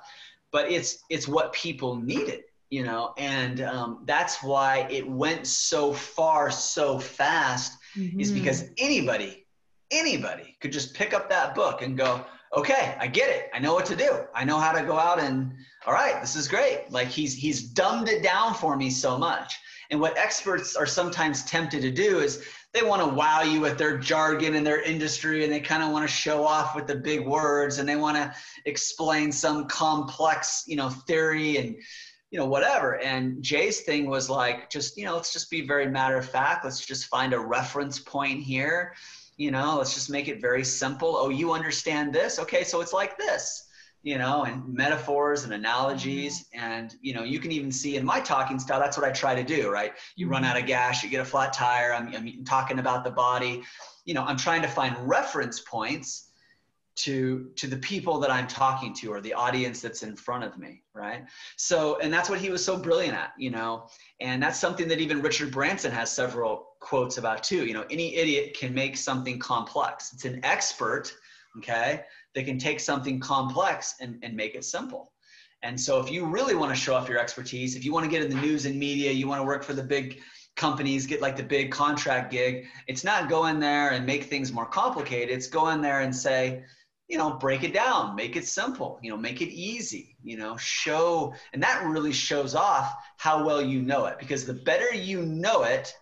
[0.53, 5.93] but it's it's what people needed you know and um, that's why it went so
[5.93, 8.21] far so fast mm-hmm.
[8.21, 9.47] is because anybody
[9.91, 12.25] anybody could just pick up that book and go
[12.55, 15.19] okay i get it i know what to do i know how to go out
[15.19, 15.53] and
[15.89, 19.59] all right this is great like he's he's dumbed it down for me so much
[19.91, 23.79] and what experts are sometimes tempted to do is they want to wow you with
[23.79, 26.95] their jargon and their industry and they kind of want to show off with the
[26.95, 28.31] big words and they want to
[28.67, 31.75] explain some complex you know theory and
[32.31, 33.01] you know, whatever.
[33.01, 36.63] And Jay's thing was like, just, you know, let's just be very matter of fact.
[36.63, 38.95] Let's just find a reference point here.
[39.39, 41.17] You know, let's just make it very simple.
[41.17, 42.39] Oh, you understand this?
[42.39, 43.68] Okay, so it's like this,
[44.03, 46.45] you know, and metaphors and analogies.
[46.45, 46.65] Mm-hmm.
[46.65, 49.35] And, you know, you can even see in my talking style, that's what I try
[49.35, 49.93] to do, right?
[50.17, 50.53] You run mm-hmm.
[50.53, 53.63] out of gas, you get a flat tire, I'm, I'm talking about the body.
[54.05, 56.29] You know, I'm trying to find reference points
[56.99, 60.59] to to the people that i'm talking to or the audience that's in front of
[60.59, 61.25] me right
[61.57, 63.87] so and that's what he was so brilliant at you know
[64.21, 68.17] and that's something that even richard branson has several quotes about too you know any
[68.17, 71.13] idiot can make something complex it's an expert
[71.57, 72.03] okay
[72.39, 75.11] that can take something complex and, and make it simple.
[75.65, 78.11] And so if you really want to show off your expertise if you want to
[78.11, 80.21] get in the news and media you want to work for the big
[80.55, 84.53] companies get like the big contract gig it's not go in there and make things
[84.53, 85.37] more complicated.
[85.37, 86.63] It's go in there and say
[87.09, 90.57] you know break it down make it simple you know make it easy you know
[90.59, 94.17] show and that really shows off how well you know it.
[94.21, 95.93] Because the better you know it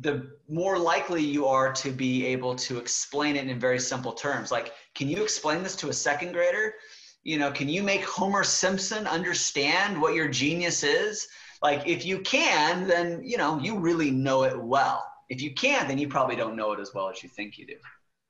[0.00, 4.50] the more likely you are to be able to explain it in very simple terms.
[4.50, 6.74] Like can you explain this to a second grader
[7.22, 11.28] you know can you make homer simpson understand what your genius is
[11.62, 15.88] like if you can then you know you really know it well if you can't
[15.88, 17.76] then you probably don't know it as well as you think you do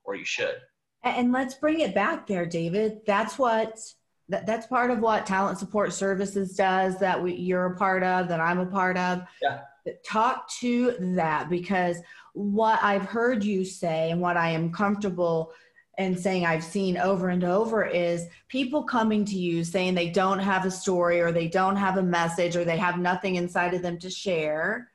[0.05, 0.57] or you should
[1.03, 3.01] and let's bring it back there, David.
[3.07, 3.81] That's what
[4.29, 8.29] that, that's part of what talent support services does that we, you're a part of,
[8.29, 9.23] that I'm a part of.
[9.43, 9.61] Yeah.
[10.07, 11.97] Talk to that because
[12.35, 15.53] what I've heard you say and what I am comfortable
[16.01, 20.39] and saying I've seen over and over is people coming to you saying they don't
[20.39, 23.83] have a story or they don't have a message or they have nothing inside of
[23.83, 24.91] them to share.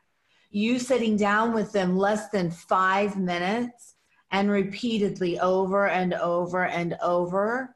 [0.50, 3.94] You sitting down with them less than five minutes
[4.32, 7.76] and repeatedly over and over and over,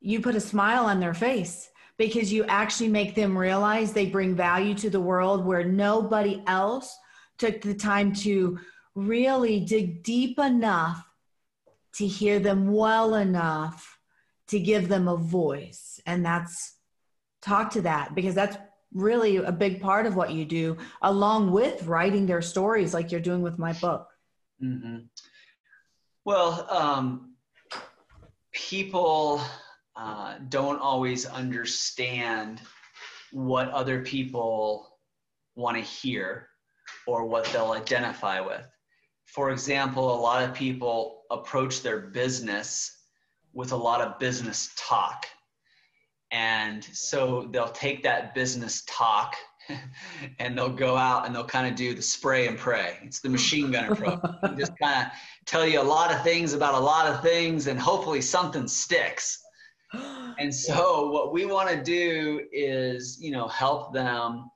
[0.00, 4.34] you put a smile on their face because you actually make them realize they bring
[4.34, 6.98] value to the world where nobody else
[7.38, 8.58] took the time to
[8.96, 11.06] really dig deep enough
[11.94, 13.98] to hear them well enough
[14.48, 16.00] to give them a voice.
[16.06, 16.74] And that's
[17.42, 18.56] talk to that because that's
[18.92, 23.20] really a big part of what you do, along with writing their stories like you're
[23.20, 24.08] doing with my book.
[24.62, 24.98] Mm-hmm.
[26.24, 27.34] Well, um,
[28.52, 29.40] people
[29.94, 32.62] uh, don't always understand
[33.32, 34.98] what other people
[35.54, 36.48] want to hear
[37.06, 38.66] or what they'll identify with.
[39.26, 43.02] For example, a lot of people approach their business
[43.52, 45.26] with a lot of business talk
[46.32, 49.36] and so they'll take that business talk
[50.38, 52.98] and they'll go out and they'll kind of do the spray and pray.
[53.02, 54.20] It's the machine gun approach.
[54.56, 55.12] just kind of
[55.44, 59.42] tell you a lot of things about a lot of things and hopefully something sticks.
[60.38, 64.50] And so what we want to do is, you know, help them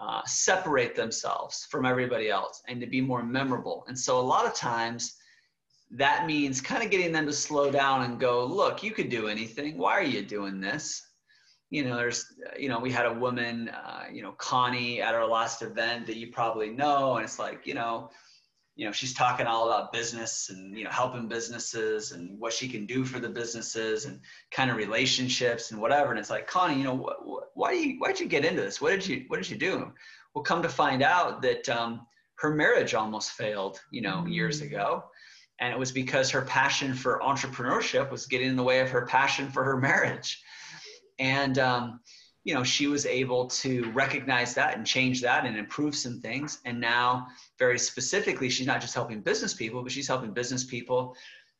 [0.00, 3.84] uh, separate themselves from everybody else and to be more memorable.
[3.88, 5.16] And so a lot of times
[5.92, 9.28] that means kind of getting them to slow down and go, look, you could do
[9.28, 9.76] anything.
[9.76, 11.02] Why are you doing this?
[11.70, 12.26] you know, there's,
[12.58, 16.16] you know, we had a woman, uh, you know, Connie at our last event that
[16.16, 18.10] you probably know, and it's like, you know,
[18.80, 22.66] you know, she's talking all about business and you know, helping businesses and what she
[22.66, 24.18] can do for the businesses and
[24.50, 26.08] kind of relationships and whatever.
[26.08, 28.46] And it's like, Connie, you know, wh- wh- why do you, why did you get
[28.46, 28.80] into this?
[28.80, 29.92] What did you, what did you do?
[30.32, 32.06] Well, come to find out that um,
[32.36, 34.68] her marriage almost failed, you know, years Mm.
[34.68, 35.04] ago.
[35.58, 39.04] And it was because her passion for entrepreneurship was getting in the way of her
[39.04, 40.42] passion for her marriage.
[41.18, 42.00] And, um,
[42.44, 46.60] you know, she was able to recognize that and change that and improve some things.
[46.64, 47.26] And now,
[47.58, 51.14] very specifically, she's not just helping business people, but she's helping business people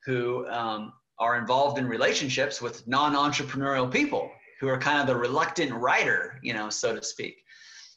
[0.07, 5.17] who um, are involved in relationships with non entrepreneurial people who are kind of the
[5.17, 7.37] reluctant writer, you know, so to speak.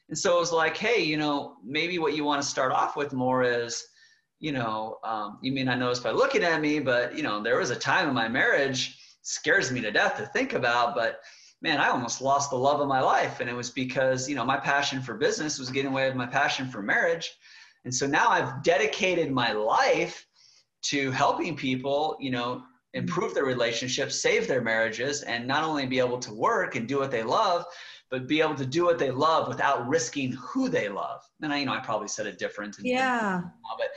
[0.10, 2.96] And so it was like, hey, you know, maybe what you want to start off
[2.98, 3.86] with more is,
[4.40, 7.58] you know, um, you may not notice by looking at me, but, you know, there
[7.58, 11.22] was a time in my marriage, scares me to death to think about, but
[11.64, 13.40] man, I almost lost the love of my life.
[13.40, 16.28] And it was because, you know, my passion for business was getting away with my
[16.28, 17.32] passion for marriage.
[17.86, 20.28] And so now I've dedicated my life
[20.84, 26.00] to helping people, you know, improve their relationships, save their marriages, and not only be
[26.00, 27.66] able to work and do what they love,
[28.12, 31.22] but be able to do what they love without risking who they love.
[31.42, 32.76] And I, you know, I probably said it different.
[32.80, 33.42] Yeah.
[33.78, 33.88] but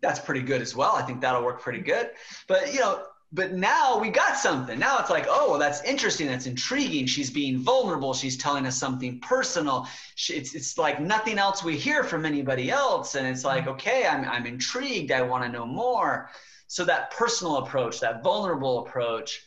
[0.00, 0.96] that's pretty good as well.
[0.96, 2.10] I think that'll work pretty good.
[2.48, 4.78] But you know, but now we got something.
[4.78, 6.26] Now it's like, oh, well, that's interesting.
[6.28, 7.06] That's intriguing.
[7.06, 8.14] She's being vulnerable.
[8.14, 9.88] She's telling us something personal.
[10.14, 13.16] She, it's it's like nothing else we hear from anybody else.
[13.16, 15.10] And it's like, okay, I'm I'm intrigued.
[15.10, 16.30] I want to know more.
[16.68, 19.42] So that personal approach, that vulnerable approach,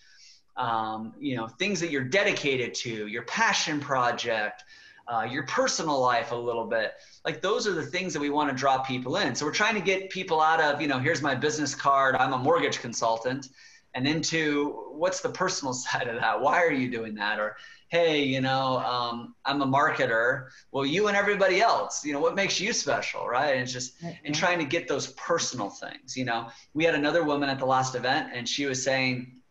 [0.58, 4.64] um, you know, things that you're dedicated to, your passion project,
[5.08, 6.94] uh, your personal life a little bit.
[7.26, 9.36] Like those are the things that we want to draw people in.
[9.36, 12.34] So we're trying to get people out of, you know, here's my business card, I'm
[12.34, 13.50] a mortgage consultant,
[13.96, 16.40] and into what's the personal side of that?
[16.42, 17.40] Why are you doing that?
[17.40, 17.56] Or,
[17.90, 20.50] hey, you know, um, I'm a marketer.
[20.72, 23.54] Well, you and everybody else, you know, what makes you special, right?
[23.54, 26.16] And it's just, and trying to get those personal things.
[26.16, 29.42] You know, we had another woman at the last event, and she was saying,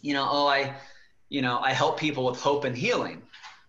[0.00, 0.74] you know, oh, I,
[1.28, 3.22] you know, I help people with hope and healing.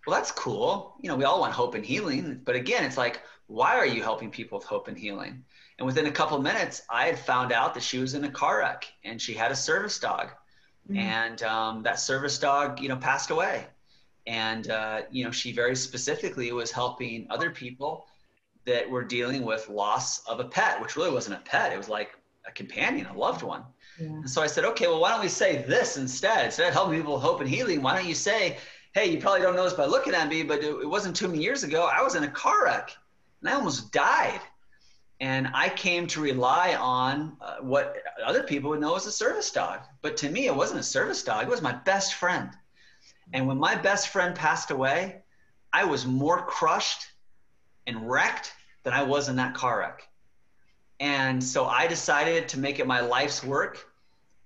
[0.06, 0.96] Well, that's cool.
[1.00, 3.20] You know, we all want hope and healing, but again, it's like,
[3.54, 5.44] why are you helping people with hope and healing?
[5.78, 8.30] And within a couple of minutes, I had found out that she was in a
[8.30, 10.26] car wreck and she had a service dog,
[10.90, 10.98] Mhm.
[10.98, 13.66] and um, that service dog, you know, passed away.
[14.26, 18.06] And uh, you know, she very specifically was helping other people
[18.66, 21.88] that were dealing with loss of a pet, which really wasn't a pet; it was
[21.98, 22.10] like
[22.46, 23.62] a companion, a loved one.
[24.00, 24.08] Yeah.
[24.08, 26.46] And so I said, okay, well, why don't we say this instead?
[26.46, 28.58] Instead of helping people with hope and healing, why don't you say,
[28.96, 31.28] hey, you probably don't know this by looking at me, but it, it wasn't too
[31.28, 31.80] many years ago.
[31.98, 32.88] I was in a car wreck
[33.44, 34.40] and I almost died.
[35.20, 39.50] And I came to rely on uh, what other people would know as a service
[39.50, 39.80] dog.
[40.00, 42.50] But to me, it wasn't a service dog, it was my best friend.
[43.32, 45.22] And when my best friend passed away,
[45.72, 47.06] I was more crushed
[47.86, 50.08] and wrecked than I was in that car wreck.
[51.00, 53.90] And so I decided to make it my life's work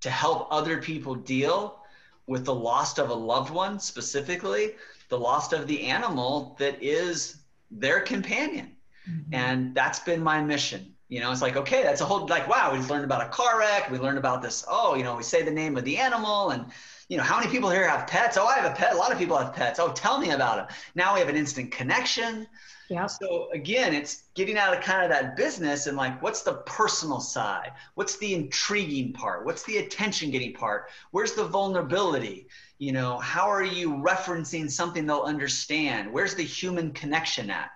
[0.01, 1.79] to help other people deal
[2.27, 4.75] with the loss of a loved one, specifically
[5.07, 7.37] the loss of the animal that is
[7.71, 8.75] their companion.
[9.09, 9.33] Mm-hmm.
[9.33, 10.93] And that's been my mission.
[11.07, 13.57] You know, it's like, okay, that's a whole, like, wow, we learned about a car
[13.57, 13.89] wreck.
[13.89, 14.63] We learned about this.
[14.69, 16.65] Oh, you know, we say the name of the animal and,
[17.07, 18.37] you know, how many people here have pets?
[18.37, 18.93] Oh, I have a pet.
[18.93, 19.79] A lot of people have pets.
[19.79, 20.77] Oh, tell me about them.
[20.93, 22.45] Now we have an instant connection.
[22.91, 23.07] Yeah.
[23.07, 27.19] So again, it's getting out of kind of that business and like, what's the personal
[27.19, 27.71] side?
[27.95, 29.45] What's the intriguing part?
[29.45, 30.89] What's the attention getting part?
[31.09, 32.47] Where's the vulnerability?
[32.77, 36.11] You know, how are you referencing something they'll understand?
[36.11, 37.71] Where's the human connection at?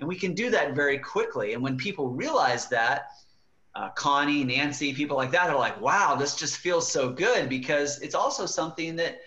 [0.00, 1.54] And we can do that very quickly.
[1.54, 3.08] And when people realize that,
[3.74, 8.00] uh, Connie, Nancy, people like that are like, wow, this just feels so good because
[8.00, 9.20] it's also something that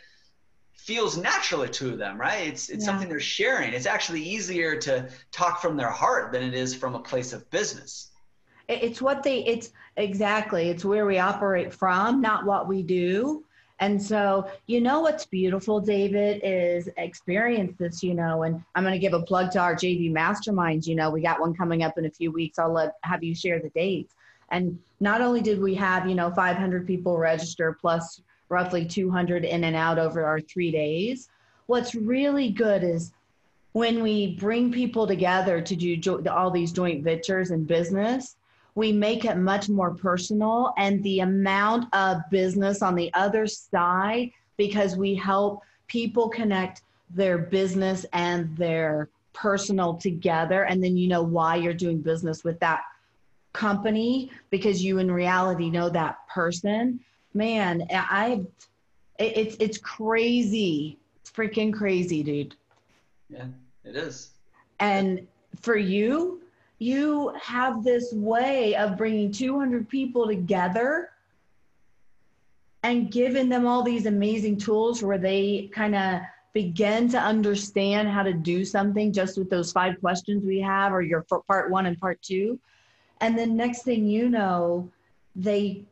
[0.74, 2.48] feels naturally to them, right?
[2.48, 2.92] It's it's Yeah.
[2.92, 3.74] something they're sharing.
[3.74, 7.50] It's actually easier to talk from their heart than it is from a place of
[7.52, 8.12] business.
[8.68, 13.46] It's what they, it's exactly, it's where we operate from, not what we do.
[13.82, 18.94] And so, you know, what's beautiful, David, is experience this, you know, and I'm going
[18.94, 20.86] to give a plug to our JV masterminds.
[20.86, 22.60] You know, we got one coming up in a few weeks.
[22.60, 24.14] I'll let, have you share the dates.
[24.52, 29.64] And not only did we have, you know, 500 people register plus roughly 200 in
[29.64, 31.30] and out over our three days,
[31.66, 33.12] what's really good is
[33.72, 38.36] when we bring people together to do jo- all these joint ventures and business,
[38.76, 44.32] we make it much more personal and the amount of business on the other side
[44.58, 51.24] because we help people connect their business and their personal together and then you know
[51.24, 52.82] why you're doing business with that
[53.54, 57.00] company because you in reality know that person
[57.34, 58.42] man i
[59.20, 62.56] it- it's it's crazy it's freaking crazy, dude.
[63.30, 63.46] Yeah,
[63.84, 64.32] it is.
[64.80, 65.28] And
[65.60, 66.41] for you,
[66.82, 71.12] you have this way of bringing 200 people together
[72.82, 76.22] and giving them all these amazing tools where they kind of
[76.54, 81.04] begin to understand how to do something just with those five questions we have or
[81.04, 82.60] your part one and part two.
[83.20, 84.90] And then next thing you know
[85.36, 85.86] they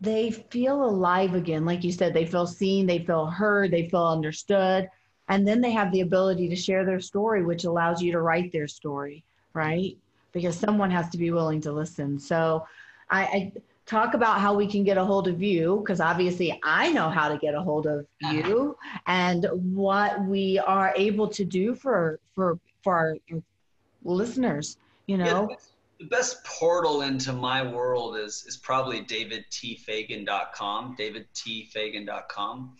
[0.00, 1.64] they feel alive again.
[1.64, 4.88] Like you said they feel seen they feel heard they feel understood
[5.30, 8.52] and then they have the ability to share their story which allows you to write
[8.52, 9.24] their story
[9.54, 9.96] right?
[10.32, 12.18] Because someone has to be willing to listen.
[12.18, 12.66] So
[13.10, 13.52] i, I
[13.86, 17.28] talk about how we can get a hold of you because obviously I know how
[17.28, 18.32] to get a hold of uh-huh.
[18.32, 18.76] you
[19.08, 23.16] and what we are able to do for for for our
[24.04, 24.76] listeners
[25.08, 25.48] you know?
[25.50, 25.56] yeah,
[25.98, 32.76] the best portal into my world is is probably davidtfagan.com davidtfagan.com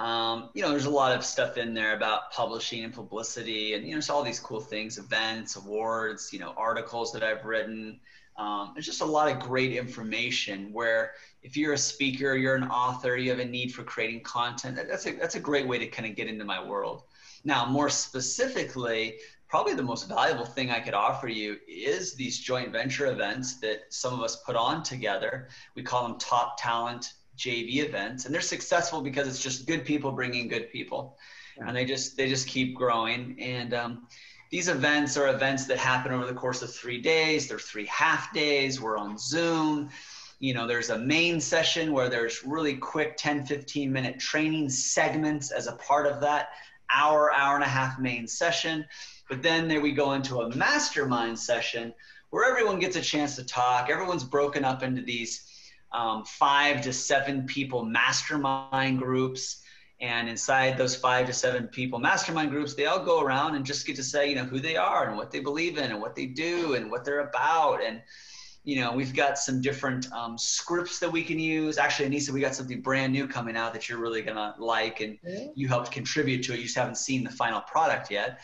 [0.00, 3.84] um, you know there's a lot of stuff in there about publishing and publicity and
[3.84, 8.00] you know there's all these cool things events awards you know articles that i've written
[8.36, 12.70] um, there's just a lot of great information where if you're a speaker, you're an
[12.70, 15.86] author, you have a need for creating content, that's a, that's a great way to
[15.86, 17.02] kind of get into my world.
[17.44, 22.72] Now, more specifically, probably the most valuable thing I could offer you is these joint
[22.72, 25.48] venture events that some of us put on together.
[25.74, 30.12] We call them top talent JV events, and they're successful because it's just good people
[30.12, 31.16] bringing good people,
[31.56, 31.66] yeah.
[31.66, 33.36] and they just they just keep growing.
[33.40, 34.06] And um,
[34.50, 37.48] these events are events that happen over the course of three days.
[37.48, 38.80] They're three half days.
[38.80, 39.88] We're on Zoom.
[40.38, 45.50] You know, there's a main session where there's really quick 10, 15 minute training segments
[45.50, 46.48] as a part of that
[46.94, 48.84] hour, hour and a half main session.
[49.28, 51.94] But then there we go into a mastermind session
[52.30, 53.90] where everyone gets a chance to talk.
[53.90, 55.44] Everyone's broken up into these
[55.92, 59.62] um, five to seven people mastermind groups
[60.00, 63.86] and inside those five to seven people mastermind groups, they all go around and just
[63.86, 66.16] get to say, you know, who they are and what they believe in and what
[66.16, 67.82] they do and what they're about.
[67.82, 68.00] And,
[68.64, 71.76] you know, we've got some different um, scripts that we can use.
[71.76, 75.00] Actually, Annieca, we got something brand new coming out that you're really going to like
[75.00, 75.18] and
[75.54, 76.58] you helped contribute to it.
[76.58, 78.40] You just haven't seen the final product yet.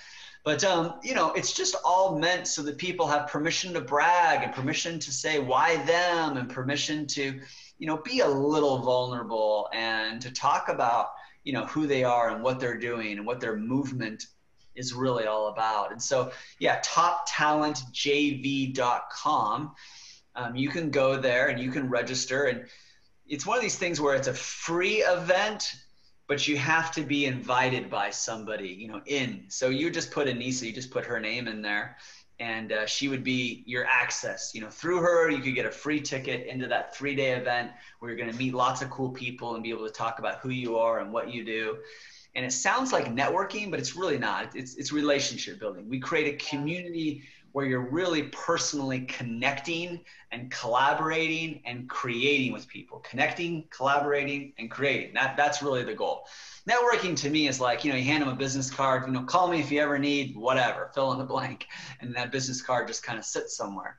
[0.46, 4.42] But, um, you know, it's just all meant so that people have permission to brag
[4.42, 7.38] and permission to say why them and permission to,
[7.78, 11.08] you know, be a little vulnerable and to talk about–
[11.46, 14.26] you know who they are and what they're doing and what their movement
[14.74, 15.92] is really all about.
[15.92, 19.72] And so, yeah, toptalentjv.com.
[20.34, 22.46] Um, you can go there and you can register.
[22.46, 22.66] And
[23.28, 25.72] it's one of these things where it's a free event,
[26.28, 29.44] but you have to be invited by somebody, you know, in.
[29.48, 31.96] So you just put Annieca, you just put her name in there
[32.38, 34.54] and uh, she would be your access.
[34.54, 38.10] You know, through her, you could get a free ticket into that three-day event where
[38.10, 40.50] you're going to meet lots of cool people and be able to talk about who
[40.50, 41.78] you are and what you do.
[42.34, 44.54] And it sounds like networking, but it's really not.
[44.54, 45.88] It's it's relationship building.
[45.88, 47.22] We create a community
[47.56, 49.98] where you're really personally connecting
[50.30, 52.98] and collaborating and creating with people.
[52.98, 55.14] Connecting, collaborating, and creating.
[55.14, 56.26] That that's really the goal
[56.68, 59.22] networking to me is like, you know, you hand them a business card, you know,
[59.22, 61.66] call me if you ever need whatever, fill in the blank.
[62.02, 63.96] And that business card just kind of sits somewhere.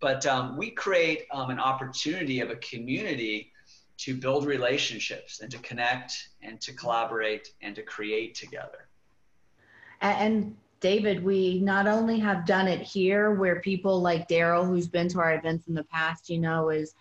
[0.00, 3.52] But um, we create um, an opportunity of a community
[3.98, 8.88] to build relationships and to connect and to collaborate and to create together.
[10.00, 15.08] And David, we not only have done it here where people like Daryl, who's been
[15.08, 16.94] to our events in the past, you know, is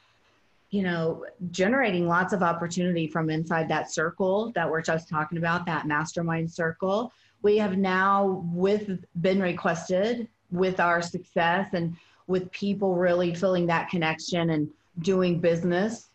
[0.69, 5.65] you know, generating lots of opportunity from inside that circle that we're just talking about,
[5.65, 7.11] that mastermind circle.
[7.41, 13.89] We have now with been requested with our success and with people really feeling that
[13.89, 14.69] connection and
[14.99, 16.09] doing business.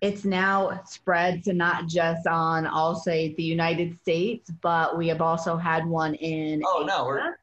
[0.00, 5.20] It's now spread to not just on, I'll say, the United States, but we have
[5.20, 6.62] also had one in.
[6.64, 7.38] Oh no, we're.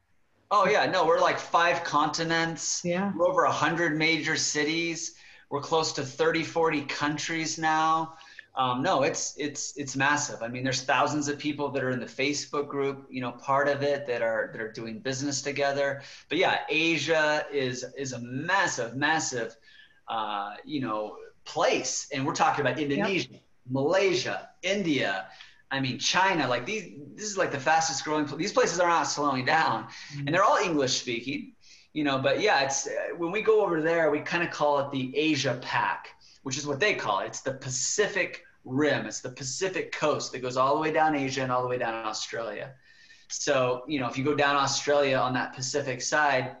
[0.50, 2.82] Oh yeah, no, we're like five continents.
[2.84, 3.12] Yeah.
[3.16, 5.16] We're over a hundred major cities
[5.50, 8.14] we're close to 30, 40 countries now.
[8.56, 10.42] Um, no, it's it's it's massive.
[10.42, 13.68] I mean, there's thousands of people that are in the Facebook group, you know, part
[13.68, 16.00] of it that are that are doing business together.
[16.30, 19.54] But yeah, Asia is is a massive, massive,
[20.08, 23.42] uh, you know, place, and we're talking about Indonesia, yep.
[23.70, 25.28] Malaysia, India.
[25.70, 26.46] I mean, China.
[26.46, 28.26] Like these, this is like the fastest growing.
[28.36, 30.26] These places are not slowing down, mm-hmm.
[30.26, 31.52] and they're all English speaking
[31.96, 32.86] you know, but yeah, it's
[33.16, 36.08] when we go over there, we kind of call it the Asia Pack,
[36.42, 37.28] which is what they call it.
[37.28, 39.06] It's the Pacific Rim.
[39.06, 41.78] It's the Pacific coast that goes all the way down Asia and all the way
[41.78, 42.74] down Australia.
[43.28, 46.56] So, you know, if you go down Australia on that Pacific side,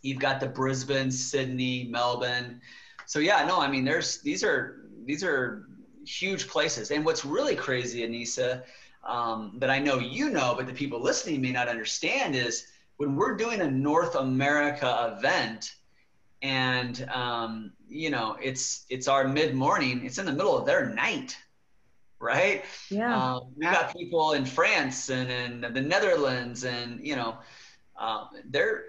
[0.00, 2.62] you've got the Brisbane, Sydney, Melbourne.
[3.10, 5.66] So yeah, no, I mean, there's these are these are
[6.06, 6.92] huge places.
[6.92, 8.62] And what's really crazy, Annieca,
[9.02, 13.16] um, that I know you know, but the people listening may not understand is when
[13.16, 15.74] we're doing a North America event,
[16.40, 20.86] and um, you know it's it's our mid morning, it's in the middle of their
[20.86, 21.36] night,
[22.20, 22.64] right?
[22.90, 23.34] Yeah.
[23.34, 27.38] Um, we got people in France and in the Netherlands, and you know,
[28.00, 28.84] um, they're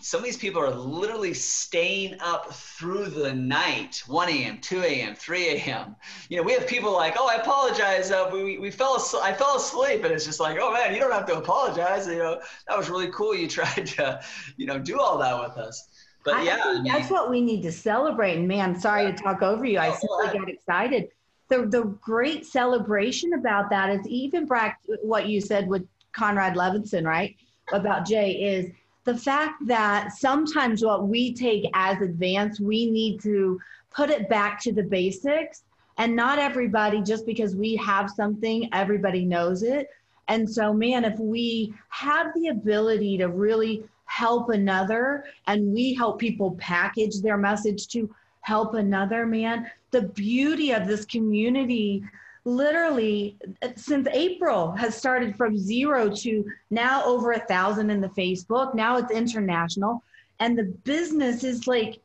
[0.00, 5.14] some of these people are literally staying up through the night 1 a.m 2 a.m
[5.14, 5.96] 3 a.m
[6.28, 9.32] you know we have people like oh i apologize uh, we, we fell asleep, i
[9.32, 12.40] fell asleep and it's just like oh man you don't have to apologize you know
[12.66, 14.20] that was really cool you tried to
[14.56, 15.88] you know do all that with us
[16.24, 18.36] but I yeah I mean, that's what we need to celebrate.
[18.36, 19.12] And man, sorry Yeah.
[19.12, 19.78] to talk over you.
[19.78, 20.36] I No, go simply ahead.
[20.40, 21.08] got excited.
[21.48, 27.06] The the great celebration about that is even back what you said with Conrad Levinson,
[27.06, 27.36] right?
[27.72, 28.70] About Jay is
[29.04, 33.60] the fact that sometimes what we take as advanced, we need to
[33.90, 35.62] put it back to the basics.
[35.96, 39.88] And not everybody, just because we have something, everybody knows it.
[40.28, 46.18] And so, man, if we have the ability to really help another and we help
[46.18, 52.02] people package their message to help another, man, the beauty of this community
[52.48, 58.08] literally uh, since April has started from zero to now over a thousand in the
[58.08, 58.74] Facebook.
[58.74, 60.02] Now it's international.
[60.40, 62.00] And the business is like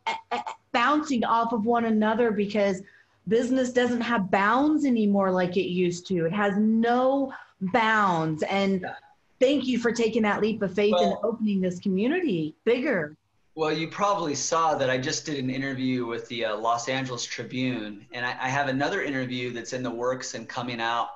[0.72, 2.82] bouncing off of one another because
[3.28, 6.26] business doesn't have bounds anymore like it used to.
[6.26, 7.32] It has no
[7.62, 8.44] bounds.
[8.44, 8.86] And
[9.40, 13.16] thank you for taking that leap of faith and opening this community bigger.
[13.56, 17.24] Well, you probably saw that I just did an interview with the uh, Los Angeles
[17.24, 21.10] Tribune, and I, I have another interview that's in the works and coming out.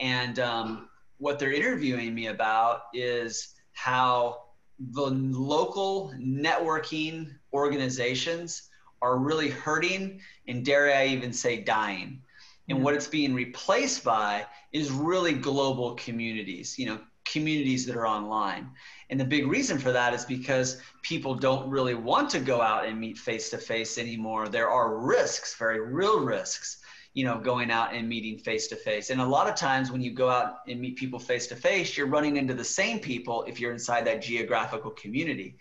[0.00, 4.46] And um, what they're interviewing me about is how
[4.78, 8.68] the local networking organizations
[9.00, 12.20] are really hurting, and dare I even say dying.
[12.68, 18.06] And what it's being replaced by is really global communities, you know, communities that are
[18.08, 18.70] online.
[19.08, 22.86] And the big reason for that is because people don't really want to go out
[22.86, 24.48] and meet face to face anymore.
[24.48, 26.78] There are risks, very real risks,
[27.14, 29.10] you know, going out and meeting face to face.
[29.10, 31.96] And a lot of times when you go out and meet people face to face,
[31.96, 35.56] you're running into the same people if you're inside that geographical community.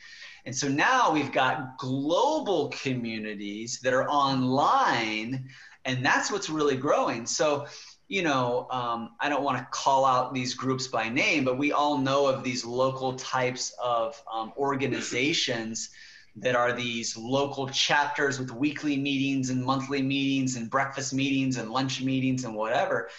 [0.46, 5.50] And so now we've got global communities that are online,
[5.86, 7.26] and that's what's really growing.
[7.26, 7.68] So,
[8.08, 11.72] you know, um, I don't want to call out these groups by name, but we
[11.72, 15.90] all know of these local types of um, organizations
[16.38, 21.72] that are these local chapters with weekly meetings and monthly meetings and breakfast meetings and
[21.72, 23.10] lunch meetings and whatever.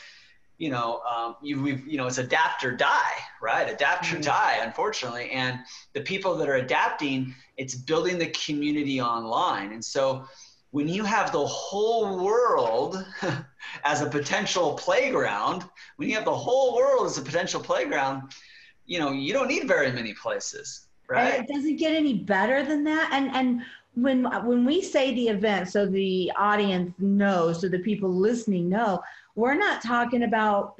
[0.58, 3.12] You know, um, you we've, you know, it's adapt or die,
[3.42, 3.68] right?
[3.70, 4.24] Adapt or Mhm.
[4.24, 5.30] die, unfortunately.
[5.30, 5.60] And
[5.94, 9.72] the people that are adapting, it's building the community online.
[9.72, 10.26] And so,
[10.76, 13.02] when you have the whole world
[13.84, 15.64] as a potential playground,
[15.96, 18.30] when you have the whole world as a potential playground,
[18.84, 21.32] you know, you don't need very many places, right?
[21.32, 23.08] And it doesn't get any better than that.
[23.10, 23.62] And and
[23.94, 29.02] when when we say the event, so the audience knows, so the people listening know,
[29.34, 30.74] we're not talking about.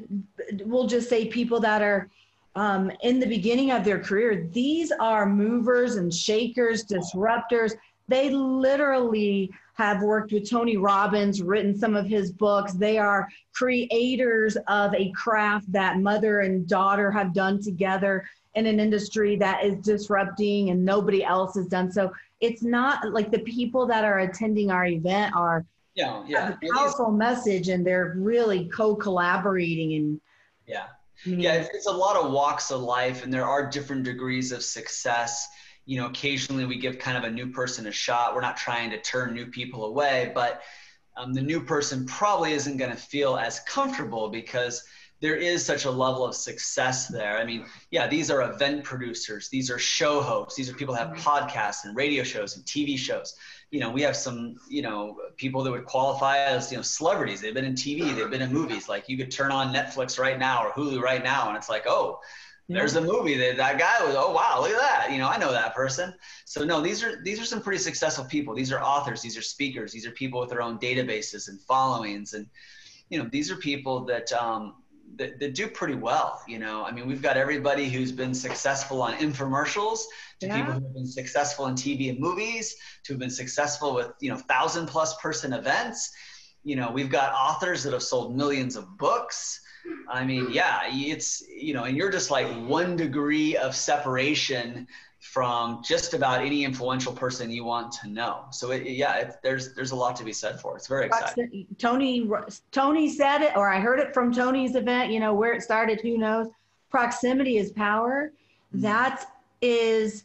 [0.66, 2.10] We'll just say people that are
[2.54, 4.46] um, in the beginning of their career.
[4.52, 7.72] These are movers and shakers, disruptors.
[8.08, 12.72] They literally have worked with Tony Robbins, written some of his books.
[12.72, 18.80] They are creators of a craft that mother and daughter have done together in an
[18.80, 22.10] industry that is disrupting and nobody else has done so.
[22.40, 26.74] It's not like the people that are attending our event are Yeah, yeah, have a
[26.74, 30.20] powerful message and they're really co-collaborating and
[30.66, 30.86] yeah.
[31.24, 34.62] Yeah, it's, it's a lot of walks of life, and there are different degrees of
[34.62, 35.48] success.
[35.86, 38.34] You know, occasionally we give kind of a new person a shot.
[38.34, 40.62] We're not trying to turn new people away, but
[41.16, 44.84] um, the new person probably isn't going to feel as comfortable because
[45.20, 47.38] there is such a level of success there.
[47.38, 51.08] I mean, yeah, these are event producers, these are show hosts, these are people that
[51.08, 53.34] have podcasts and radio shows and TV shows.
[53.70, 57.40] You know, we have some, you know, people that would qualify as, you know, celebrities.
[57.40, 58.88] They've been in TV, they've been in movies.
[58.88, 61.86] Like you could turn on Netflix right now or Hulu right now, and it's like,
[61.86, 62.20] oh,
[62.68, 64.14] there's a movie that that guy was.
[64.16, 65.12] Oh wow, look at that.
[65.12, 66.12] You know, I know that person.
[66.44, 68.54] So no, these are these are some pretty successful people.
[68.54, 69.22] These are authors.
[69.22, 69.92] These are speakers.
[69.92, 72.46] These are people with their own databases and followings, and
[73.08, 74.74] you know, these are people that um,
[75.16, 76.42] that, that do pretty well.
[76.48, 80.00] You know, I mean, we've got everybody who's been successful on infomercials
[80.40, 80.56] to Yeah.
[80.56, 84.36] people who've been successful in TV and movies, to have been successful with you know
[84.36, 86.10] thousand plus person events.
[86.64, 89.60] You know, we've got authors that have sold millions of books.
[90.08, 94.86] I mean, yeah, it's you know, and you're just like one degree of separation,
[95.32, 98.44] from just about any influential person you want to know.
[98.50, 100.76] So it, yeah, it, there's there's a lot to be said for it.
[100.76, 101.66] It's very exciting.
[101.78, 102.28] Tony
[102.70, 105.10] Tony said it, or I heard it from Tony's event.
[105.10, 106.00] You know where it started.
[106.00, 106.48] Who knows?
[106.90, 108.32] Proximity is power.
[108.72, 108.82] Mm-hmm.
[108.82, 109.24] That
[109.60, 110.24] is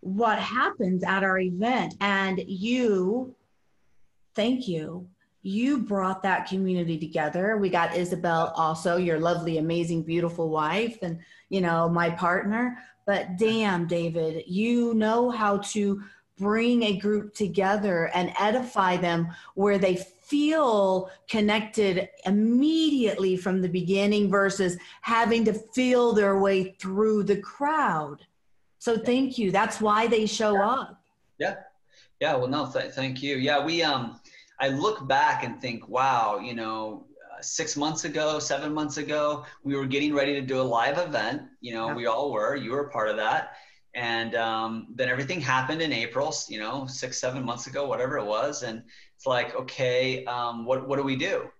[0.00, 3.34] what happens at our event, and you.
[4.34, 5.06] Thank you.
[5.42, 7.56] You brought that community together.
[7.56, 11.18] We got Isabel, also your lovely, amazing, beautiful wife, and
[11.48, 16.02] you know my partner but damn, David, you know how to
[16.38, 24.30] bring a group together and edify them where they feel connected immediately from the beginning
[24.30, 28.24] versus having to feel their way through the crowd.
[28.78, 29.50] So thank you.
[29.50, 30.68] That's why they show yeah.
[30.68, 31.02] up.
[31.38, 31.54] Yeah.
[32.20, 32.36] Yeah.
[32.36, 33.36] Well, no, th- thank you.
[33.36, 33.64] Yeah.
[33.64, 34.20] We, um,
[34.62, 37.06] I look back and think, wow, you know,
[37.40, 41.42] six months ago, seven months ago, we were getting ready to do a live event.
[41.60, 41.94] You know, yeah.
[41.94, 42.54] we all were.
[42.54, 43.56] You were part of that.
[43.94, 48.24] And um, then everything happened in April, you know, six, seven months ago, whatever it
[48.24, 48.62] was.
[48.62, 48.84] And
[49.16, 51.50] it's like, okay, um, what, what do we do?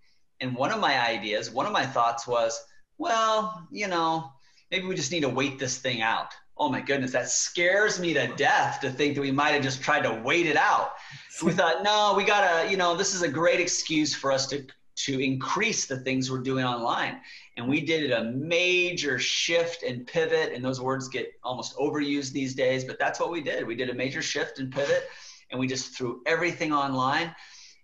[0.40, 2.58] And one of my ideas, one of my thoughts was,
[2.98, 4.30] well, you know,
[4.70, 6.32] maybe we just need to wait this thing out.
[6.56, 9.82] Oh my goodness, that scares me to death to think that we might have just
[9.82, 10.92] tried to wait it out.
[11.30, 14.46] So we thought, no, we gotta, you know, this is a great excuse for us
[14.48, 17.20] to to increase the things we're doing online.
[17.56, 22.54] And we did a major shift and pivot, and those words get almost overused these
[22.54, 23.66] days, but that's what we did.
[23.66, 25.08] We did a major shift and pivot,
[25.50, 27.34] and we just threw everything online.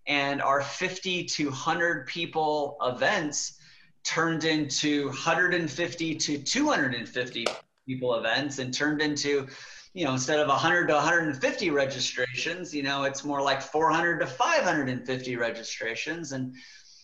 [0.06, 3.58] And our 50 to 100 people events
[4.04, 7.46] turned into 150 to 250
[7.88, 9.46] people events and turned into
[9.94, 14.26] you know instead of 100 to 150 registrations you know it's more like 400 to
[14.26, 16.32] 550 registrations.
[16.32, 16.54] And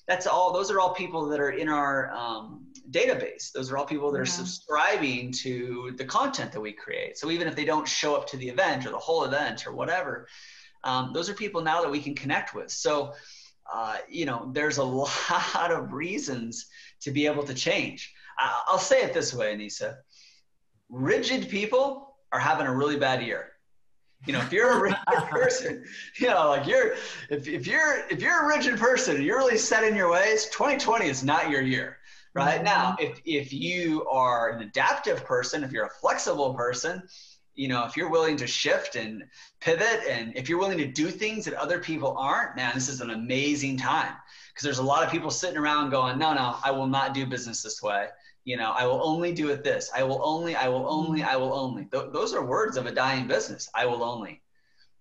[0.06, 3.50] that's all those are all people that are in our um, database.
[3.52, 7.16] Those are all people that are subscribing to the content that we create.
[7.16, 9.72] So even if they don't show up to the event or the whole event or
[9.72, 10.28] whatever
[10.84, 12.70] um, those are people now that we can connect with.
[12.70, 13.14] So
[13.72, 16.66] uh, you know there's a lot of reasons
[17.00, 18.12] to be able to change.
[18.38, 19.96] I'll say it this way Annieca
[20.88, 23.54] rigid people are having a really bad year
[24.26, 24.98] you know, if you're a rigid
[25.30, 25.84] person,
[26.18, 26.94] you know, like you're,
[27.30, 30.46] if, if you're, if you're a rigid person and you're really set in your ways,
[30.46, 31.98] 2020 is not your year,
[32.34, 32.56] right?
[32.56, 32.64] Mm-hmm.
[32.64, 37.02] Now, if, if you are an adaptive person, if you're a flexible person,
[37.54, 39.24] you know, if you're willing to shift and
[39.60, 43.00] pivot and if you're willing to do things that other people aren't, man, this is
[43.00, 44.12] an amazing time
[44.48, 47.26] because there's a lot of people sitting around going, no, no, I will not do
[47.26, 48.08] business this way
[48.44, 49.90] you know i will only do it this.
[49.94, 51.86] I will only i will only i will only.
[51.86, 53.68] Th- those are words of a dying business.
[53.74, 54.42] I will only.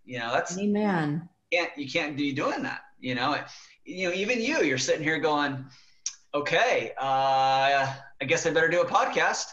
[0.06, 1.30] You know that's amen.
[1.52, 3.38] You can't you can't be doing that you know?
[3.86, 5.66] You know even you you're sitting here going
[6.34, 9.46] okay uh, i guess i better do a podcast.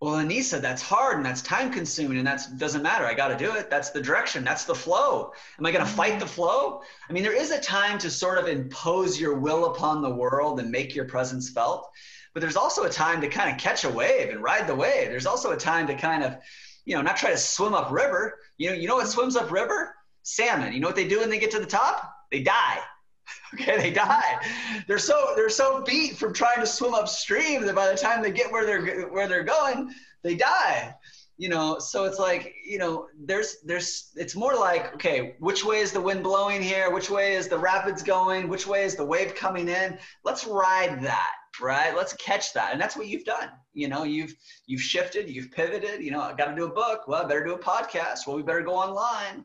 [0.00, 3.04] Well Annieca that's hard and that's time consuming and that doesn't matter.
[3.04, 3.70] I got to do it.
[3.70, 4.42] That's the direction.
[4.42, 5.30] That's the flow.
[5.60, 6.80] Am i going to fight the flow?
[7.08, 10.58] I mean there is a time to sort of impose your will upon the world
[10.58, 11.88] and make your presence felt
[12.32, 15.08] but there's also a time to kind of catch a wave and ride the wave.
[15.08, 16.36] There's also a time to kind of,
[16.84, 18.38] you know, not try to swim up river.
[18.58, 19.94] You know, you know what swims up river?
[20.22, 20.72] Salmon.
[20.72, 22.12] You know what they do when they get to the top?
[22.30, 22.78] They die.
[23.54, 24.40] okay, they die.
[24.88, 28.32] They're so they're so beat from trying to swim upstream that by the time they
[28.32, 30.94] get where they're where they're going, they die
[31.42, 35.78] you know so it's like you know there's there's it's more like okay which way
[35.80, 36.92] is the wind blowing here?
[36.92, 38.48] Which way is the rapids going?
[38.48, 39.98] Which way is the wave coming in?
[40.22, 41.96] Let's ride that right?
[41.96, 42.70] Let's catch that.
[42.72, 43.48] And that's what you've done.
[43.74, 44.34] You know you've
[44.66, 47.08] you've shifted you've pivoted you know i got to do a book.
[47.08, 48.20] Well i better do a podcast.
[48.26, 49.44] Well we better go online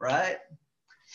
[0.00, 0.38] right?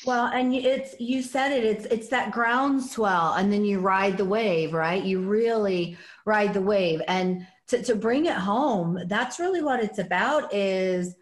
[0.05, 4.25] Well and it's you said it it's it's that groundswell and then you ride the
[4.25, 5.03] wave right?
[5.03, 7.01] You really ride the wave.
[7.07, 11.15] And to, to bring it home that's really what it's about is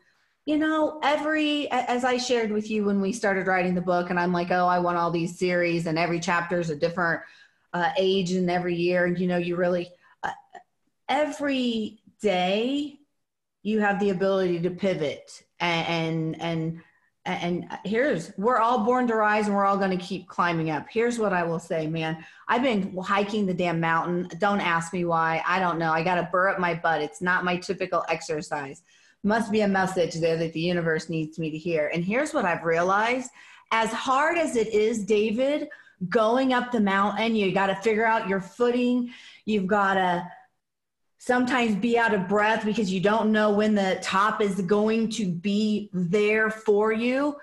[0.45, 4.19] you know every as i shared with you when we started writing the book and
[4.19, 7.21] i'm like oh i want all these series and every chapter is a different
[7.73, 9.05] uh, age and every year.
[9.05, 9.89] And you know you really
[10.23, 10.31] uh,
[11.07, 12.99] every day
[13.63, 16.81] you have the ability to pivot and and and,
[17.28, 20.69] and uh, here's we're all born to rise and we're all going to keep climbing
[20.69, 20.88] up.
[20.89, 22.23] Here's what i will say man.
[22.47, 24.30] I've been hiking the damn mountain.
[24.39, 25.43] Don't ask me why.
[25.45, 25.91] I don't know.
[25.91, 27.01] I got to burr up my butt.
[27.01, 28.82] It's not my typical exercise.
[29.23, 31.91] Must be a message there that the universe needs me to hear.
[31.93, 33.30] And here's what i've realized.
[33.71, 35.67] As hard as it is david
[36.09, 37.36] going up the mountain.
[37.36, 39.11] You got to figure out your footing.
[39.45, 40.28] You've got to
[41.18, 45.28] sometimes be out of breath because you don't know when the top is going to
[45.28, 47.36] be there for you.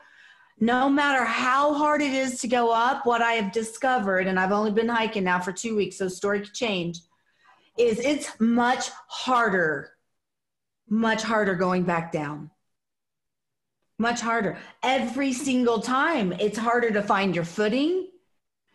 [0.61, 4.53] No matter how hard it is to go up, what I have discovered, and I've
[4.53, 7.01] only been hiking now for two weeks, so story could change,
[7.77, 9.91] is it's much harder,
[10.89, 12.51] much harder going back down.
[13.99, 14.59] Much harder.
[14.83, 18.09] Every single time, it's harder to find your footing.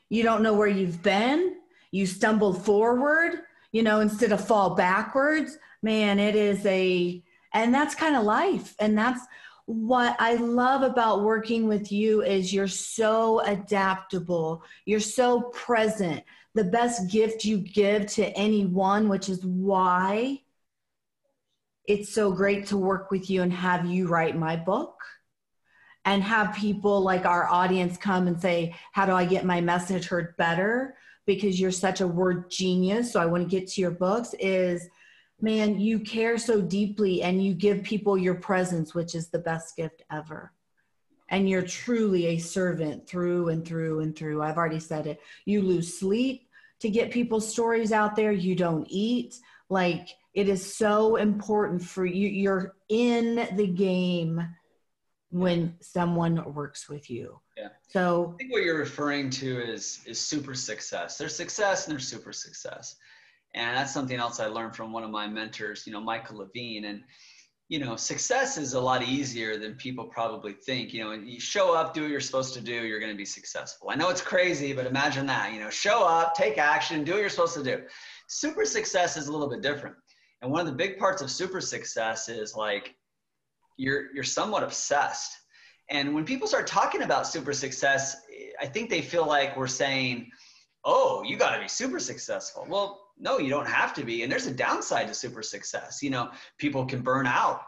[0.09, 1.55] You don't know where you've been.
[1.91, 3.39] You stumble forward,
[3.71, 5.57] you know, instead of fall backwards.
[5.81, 8.75] Man, it is a, and that's kind of life.
[8.79, 9.21] And that's
[9.65, 14.63] what I love about working with you is you're so adaptable.
[14.85, 16.23] You're so present.
[16.55, 20.41] The best gift you give to anyone, which is why
[21.85, 24.95] it's so great to work with you and have you write my book
[26.05, 30.07] and have people like our audience come and say, How do I get my message
[30.07, 30.95] heard better?
[31.29, 33.13] Because you're such a word genius.
[33.13, 34.89] So I want to get to your books is
[35.39, 39.77] man, you care so deeply and you give people your presence, which is the best
[39.77, 40.51] gift ever.
[41.29, 44.41] And you're truly a servant through and through and through.
[44.41, 45.21] I've already said it.
[45.45, 46.49] You lose sleep
[46.79, 48.31] to get people's stories out there.
[48.31, 49.39] You don't eat.
[49.69, 54.41] Like it is so important for you you're in the game
[55.29, 57.69] when someone works with you yeah.
[57.89, 61.17] So i think what you're referring to is is super success.
[61.17, 62.95] There's success and there's super success.
[63.55, 66.85] And that's something else i learned from one of my mentors you know michael levine.
[66.85, 67.03] And
[67.67, 70.93] you know success is a lot easier than people probably think.
[70.93, 73.25] You know you show up do what you're supposed to do you're going to be
[73.25, 73.89] successful.
[73.89, 77.21] I know it's crazy but imagine that you know show up take action do what
[77.21, 77.83] you're supposed to do.
[78.27, 79.95] Super success is a little bit different.
[80.41, 82.95] And one of the big parts of super success is like
[83.77, 85.38] you're you're somewhat obsessed.
[85.89, 88.15] And when people start talking about super success,
[88.61, 90.31] I think they feel like we're saying,
[90.83, 94.23] "Oh, you got to be super successful." Well, no, you don't have to be.
[94.23, 96.01] And there's a downside to super success.
[96.01, 97.61] You know, people can burn out.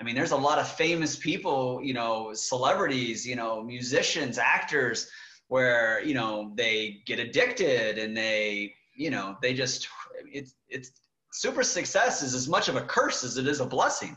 [0.00, 5.08] I mean, there's a lot of famous people, you know, celebrities, you know, musicians, actors,
[5.48, 9.88] where you know they get addicted and they, you know, they just
[10.30, 10.90] it's it's
[11.32, 14.16] super success is as much of a curse as it is a blessing.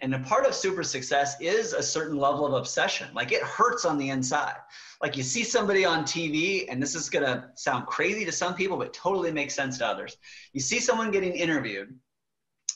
[0.00, 3.08] And a part of super success is a certain level of obsession.
[3.14, 4.56] Like it hurts on the inside.
[5.00, 8.54] Like you see somebody on TV, and this is going to sound crazy to some
[8.54, 10.16] people, but totally makes sense to others.
[10.52, 11.94] You see someone getting interviewed,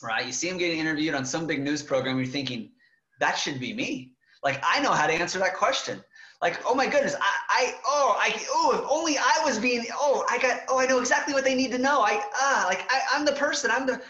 [0.01, 0.25] right?
[0.25, 2.71] You see them getting interviewed on some big news program, you're thinking,
[3.19, 4.13] that should be me.
[4.43, 6.01] Like I know how to answer that question
[6.41, 10.25] like oh my goodness i, I oh i oh if only i was being oh
[10.29, 12.01] i got oh i know exactly what they need to know.
[12.01, 14.01] I ah like I, i'm the person i'm the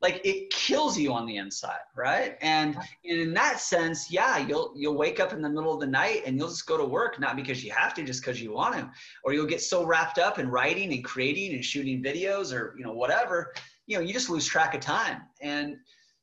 [0.00, 2.36] like it kills you on the inside right?
[2.40, 5.86] And, and in that sense yeah you'll you'll wake up in the middle of the
[5.86, 8.52] night and you'll just go to work not because you have to just because you
[8.52, 8.88] want to
[9.24, 12.84] or you'll get so wrapped up in writing and creating and shooting videos or you
[12.84, 13.52] know whatever
[13.88, 15.22] you know you just lose track of time.
[15.40, 15.78] And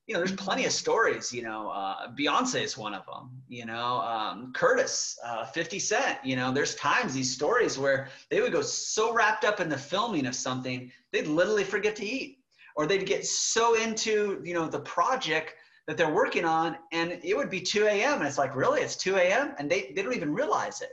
[0.08, 1.34] you know, there's plenty of stories.
[1.34, 3.30] You know, uh, Beyonce is one of them.
[3.48, 6.20] You know, um, Curtis, uh, 50 Cent.
[6.24, 9.78] You know, there's times these stories where they would go so wrapped up in the
[9.78, 12.40] filming of something, they'd literally forget to eat,
[12.76, 15.56] or they'd get so into you know the project
[15.88, 18.20] that they're working on, and it would be 2 a.m.
[18.20, 19.56] and it's like, really, it's 2 a.m.
[19.58, 20.92] and they they don't even realize it.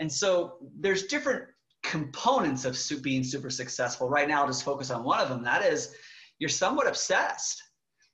[0.00, 1.44] And so there's different
[1.82, 4.08] components of being super successful.
[4.08, 5.42] Right now, I'll just focus on one of them.
[5.42, 5.94] That is,
[6.38, 7.62] you're somewhat obsessed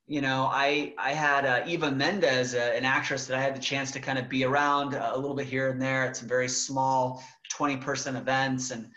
[0.06, 3.60] you know, I I had uh, Eva Mendes, uh, an actress that I had the
[3.60, 6.28] chance to kind of be around uh, a little bit here and there at some
[6.28, 8.90] very small 20 person events and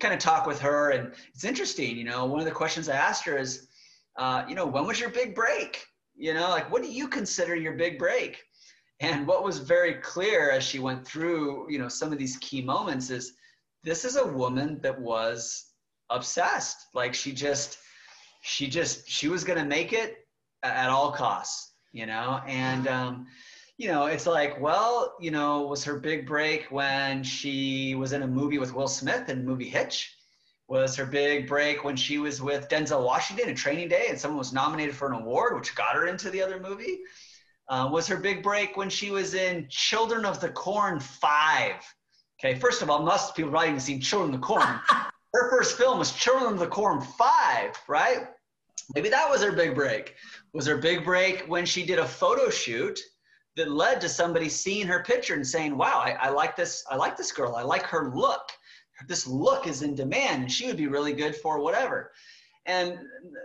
[0.00, 0.90] kind of talk with her.
[0.90, 3.68] And it's interesting, you know, one of the questions I asked her is,
[4.16, 5.84] uh, you know, when was your big break?
[6.16, 8.42] You know, like what do you consider your big break?
[9.00, 12.62] And what was very clear as she went through, you know, some of these key
[12.62, 13.34] moments is
[13.84, 15.66] this is a woman that was
[16.10, 16.86] obsessed.
[16.94, 17.78] Like she just,
[18.42, 20.16] she just, she was going to make it
[20.62, 22.40] at all costs, you know?
[22.46, 23.26] And, um,
[23.76, 28.22] you know, it's like, well, you know, was her big break when she was in
[28.22, 30.14] a movie with Will Smith in movie Hitch?
[30.68, 34.38] Was her big break when she was with Denzel Washington in Training Day and someone
[34.38, 36.98] was nominated for an award, which got her into the other movie?
[37.68, 41.74] Uh, was her big break when she was in Children of the Corn 5?
[42.40, 44.80] Okay, first of all, most people probably haven't seen Children of the Corn.
[45.34, 48.28] her first film was Children of the Corn 5, right?
[48.94, 50.14] Maybe that was her big break
[50.52, 52.98] was her big break when she did a photo shoot
[53.56, 56.96] that led to somebody seeing her picture and saying, wow, I, I like this, I
[56.96, 57.56] like this girl.
[57.56, 58.50] I like her look.
[59.06, 62.12] This look is in demand and she would be really good for whatever.
[62.66, 62.98] And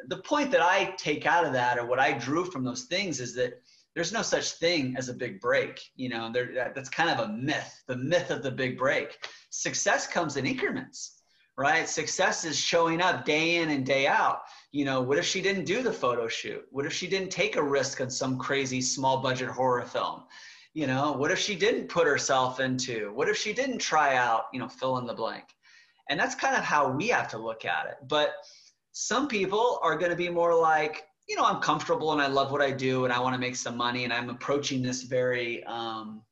[0.08, 3.20] the point that I take out of that or what I drew from those things
[3.20, 3.62] is that
[3.96, 5.80] there's no such thing as a big break.
[5.96, 9.18] You know, there, that's kind of a myth, the myth of the big break.
[9.52, 11.22] Success comes in increments,
[11.58, 11.88] right?
[11.88, 14.42] Success is showing up day in and day out
[14.74, 16.66] you know, what if she didn't do the photo shoot?
[16.72, 20.24] What if she didn't take a risk on some crazy small budget horror film?
[20.74, 23.14] You know, what if she didn't put herself into?
[23.14, 25.44] What if she didn't try out, you know, fill in the blank?
[26.10, 27.98] And that's kind of how we have to look at it.
[28.08, 28.34] But
[28.94, 32.52] some people are going to be more like, you know, I'm comfortable and I love
[32.52, 35.64] what I do and I want to make some money and I'm approaching this very
[35.66, 36.24] um,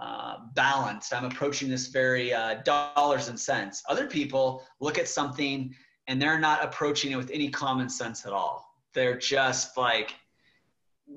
[0.00, 1.12] uh, balanced.
[1.12, 3.82] I'm approaching this very uh, dollars and cents.
[3.88, 5.74] Other people look at something
[6.08, 8.74] and they're not approaching it with any common sense at all.
[8.94, 10.14] They're just like,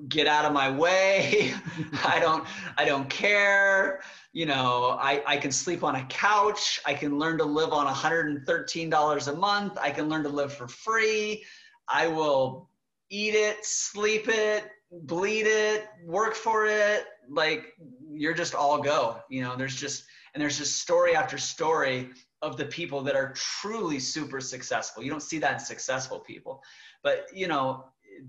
[0.08, 1.52] get out of my way.
[2.04, 4.02] I don't, I don't care.
[4.32, 6.80] You know, I, I can sleep on a couch.
[6.86, 9.78] I can learn to live on $113 a month.
[9.80, 11.44] I can learn to live for free.
[11.88, 12.68] I will
[13.10, 17.04] eat it, sleep it, bleed it, work for it.
[17.28, 17.72] Like
[18.10, 19.20] you're just all go.
[19.30, 22.10] You know, there's just and there's just story after story
[22.42, 25.02] of the people that are truly super successful.
[25.02, 26.62] You don't see that in successful people.
[27.02, 27.84] But you know,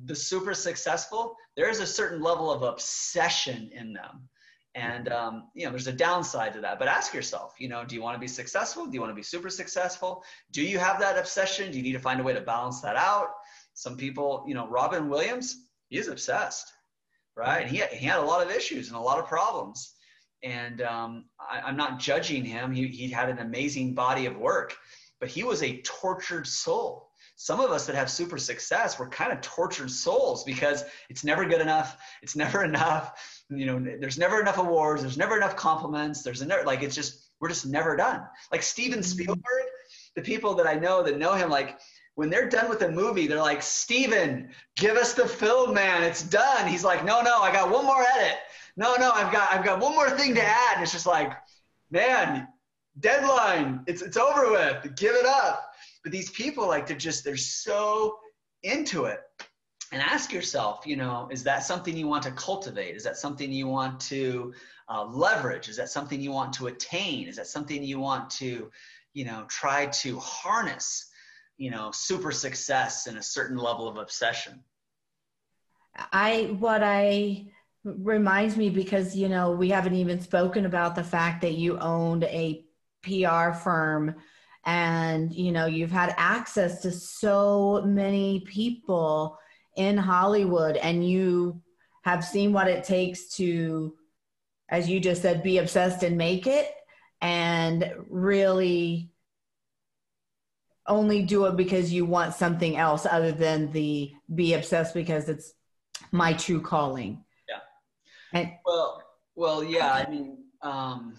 [0.05, 4.29] the super successful, there is a certain level of obsession in them.
[4.75, 6.79] And um, you know, there's a downside to that.
[6.79, 8.85] But ask yourself, you know, do you want to be successful?
[8.85, 10.23] Do you want to be super successful?
[10.51, 11.71] Do you have that obsession?
[11.71, 13.29] Do you need to find a way to balance that out?
[13.73, 16.71] Some people, you know, Robin Williams, he's obsessed,
[17.35, 17.63] right?
[17.63, 19.93] And He, he had a lot of issues and a lot of problems.
[20.43, 22.71] And um, I, am not judging him.
[22.71, 24.75] He, he had an amazing body of work,
[25.19, 27.09] but he was a tortured soul.
[27.35, 31.45] Some of us that have super success, we're kind of tortured souls because it's never
[31.45, 31.97] good enough.
[32.21, 33.43] It's never enough.
[33.49, 35.01] You know, there's never enough awards.
[35.01, 36.23] There's never enough compliments.
[36.23, 38.23] There's never, like, it's just, we're just never done.
[38.51, 39.05] Like Steven mm-hmm.
[39.05, 39.43] Spielberg,
[40.15, 41.79] the people that I know that know him, like
[42.15, 46.03] when they're done with the movie, they're like, Steven, give us the film, man.
[46.03, 46.67] It's done.
[46.67, 48.37] He's like, no, no, I got one more edit.
[48.75, 50.75] No, no, I've got I've got one more thing to add.
[50.75, 51.33] And it's just like,
[51.91, 52.47] man,
[52.99, 53.81] deadline.
[53.87, 54.95] It's it's over with.
[54.95, 55.73] Give it up.
[56.03, 58.17] But these people like to just they're so
[58.63, 59.19] into it.
[59.91, 62.95] And ask yourself, you know, is that something you want to cultivate?
[62.95, 64.51] Is that something you want to
[64.89, 65.69] uh, leverage?
[65.69, 67.27] Is that something you want to attain?
[67.27, 68.71] Is that something you want to,
[69.13, 71.11] you know, try to harness?
[71.57, 74.63] You know super success and a certain level of obsession.
[76.11, 77.45] I what i
[77.83, 82.23] reminds me because you know we haven't even spoken about the fact that you owned
[82.23, 82.65] a
[83.01, 84.15] pr firm
[84.65, 89.37] and you know you've had access to so many people
[89.75, 91.61] in hollywood and you
[92.03, 93.93] have seen what it takes to
[94.69, 96.73] as you just said be obsessed and make it
[97.21, 99.12] and really
[100.87, 105.53] only do it because you want something else other than the be obsessed because it's
[106.11, 107.23] my true calling.
[107.47, 107.59] Yeah.
[108.39, 109.01] And, well,
[109.35, 109.93] well, yeah.
[109.93, 111.15] I mean, um,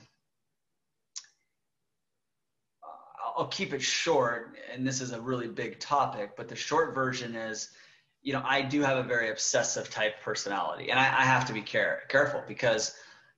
[3.36, 6.36] I'll keep it short, and this is a really big topic.
[6.36, 7.70] But the short version is,
[8.22, 11.52] you know, I do have a very obsessive type personality, and I, I have to
[11.52, 12.94] be care, careful because,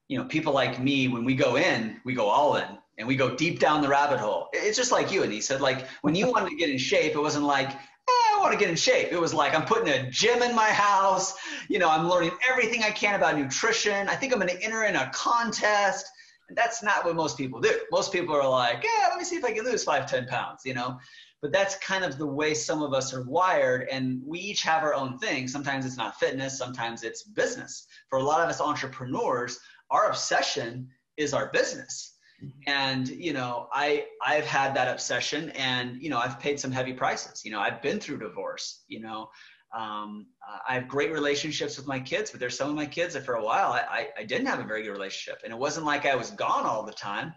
[0.08, 3.16] you know, people like me, when we go in, we go all in and we
[3.16, 4.48] go deep down the rabbit hole.
[4.52, 7.14] It's just like you and he said, like when you wanted to get in shape,
[7.14, 7.74] it wasn't like, eh,
[8.08, 9.08] I want to get in shape.
[9.10, 11.34] It was like I'm putting a gym in my house.
[11.68, 14.08] You know, I'm learning everything I can about nutrition.
[14.08, 16.06] I think I'm going to enter in a contest.
[16.48, 17.72] And that's not what most people do.
[17.90, 20.62] Most people are like, yeah, let me see if I can lose five, 10 pounds,
[20.64, 20.98] you know?
[21.42, 23.88] But that's kind of the way some of us are wired.
[23.90, 25.48] And we each have our own thing.
[25.48, 27.86] Sometimes it's not fitness, sometimes it's business.
[28.08, 29.58] For a lot of us entrepreneurs,
[29.90, 32.15] our obsession is our business
[32.66, 36.92] and you know i i've had that obsession and you know i've paid some heavy
[36.92, 37.44] prices.
[37.44, 39.30] You know i've been through divorce you know
[39.76, 40.26] um,
[40.68, 43.34] i have great relationships with my kids but there's some of my kids that for
[43.34, 45.42] a while I, I, I didn't have a very good relationship.
[45.44, 47.32] And it wasn't like i was gone all the time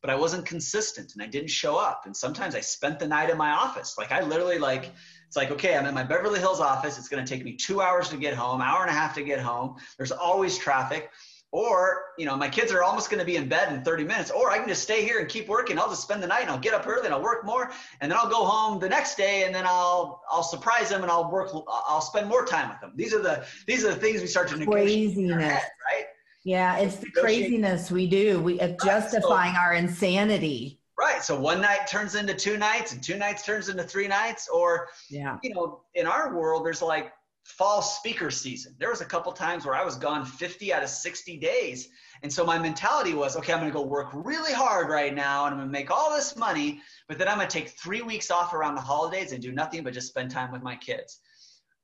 [0.00, 2.02] but i wasn't consistent and i didn't show up.
[2.06, 3.96] And sometimes i spent the night in my office.
[3.98, 4.92] Like i literally like
[5.26, 6.96] it's like okay i'm in my beverly hills office.
[6.96, 9.22] It's going to take me two hours to get home hour and a half to
[9.22, 9.76] get home.
[9.98, 11.10] There's always traffic
[11.54, 14.32] or, you know, my kids are almost going to be in bed in 30 minutes,
[14.32, 15.78] or I can just stay here and keep working.
[15.78, 17.70] I'll just spend the night and I'll get up early and I'll work more.
[18.00, 21.12] And then I'll go home the next day and then I'll, I'll surprise them and
[21.12, 22.90] I'll work, I'll spend more time with them.
[22.96, 25.14] These are the, these are the things we start to negotiate.
[25.14, 25.44] Craziness.
[25.44, 26.06] Head, right?
[26.44, 26.76] Yeah.
[26.78, 28.40] It's the craziness we do.
[28.40, 30.80] We uh, justifying so, our insanity.
[30.98, 31.22] Right.
[31.22, 34.48] So one night turns into two nights and two nights turns into three nights.
[34.52, 35.38] Or, yeah.
[35.44, 37.12] you know, in our world, there's like
[37.44, 38.74] fall speaker season.
[38.78, 41.88] There was a couple times where I was gone 50 out of 60 days.
[42.22, 45.44] And so my mentality was, okay, I'm going to go work really hard right now
[45.44, 48.00] and I'm going to make all this money, but then I'm going to take 3
[48.02, 51.20] weeks off around the holidays and do nothing but just spend time with my kids.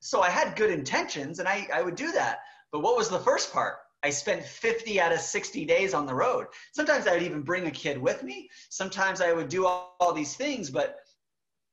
[0.01, 2.39] So I had good intentions and I, I would do that.
[2.73, 3.77] But what was the first part?
[4.03, 6.47] I spent 50 out of 60 days on the road.
[6.73, 8.49] Sometimes I would even bring a kid with me.
[8.71, 11.01] Sometimes I would do all, all these things, but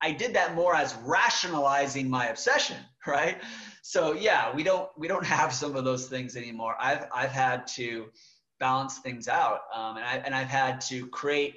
[0.01, 2.77] I did that more as rationalizing my obsession,
[3.07, 3.37] right?
[3.81, 6.75] so yeah, we don't we don't have some of those things anymore.
[6.79, 8.07] I've I've had to
[8.59, 11.55] balance things out, um, and I and I've had to create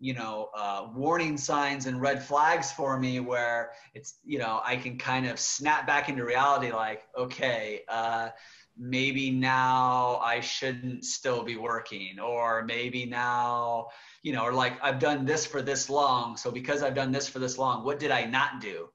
[0.00, 4.76] you know uh, warning signs and red flags for me where it's you know i
[4.76, 8.28] can kind of snap back into reality like okay uh,
[8.76, 13.86] maybe now i shouldn't still be working or maybe now
[14.22, 17.28] you know or like i've done this for this long so because i've done this
[17.28, 18.88] for this long what did i not do?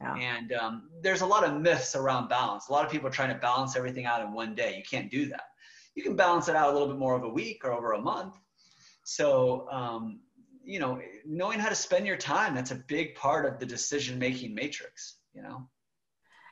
[0.00, 0.16] Yeah.
[0.16, 2.68] and um, there's a lot of myths around balance.
[2.68, 4.76] A lot of people are trying to balance everything out in one day.
[4.76, 5.44] You can't do that.
[5.94, 8.00] You can balance it out a little bit more of a week or over a
[8.00, 8.34] month.
[9.04, 10.18] So um,
[10.64, 14.18] you know knowing how to spend your time that's a big part of the decision
[14.18, 15.68] making matrix you know?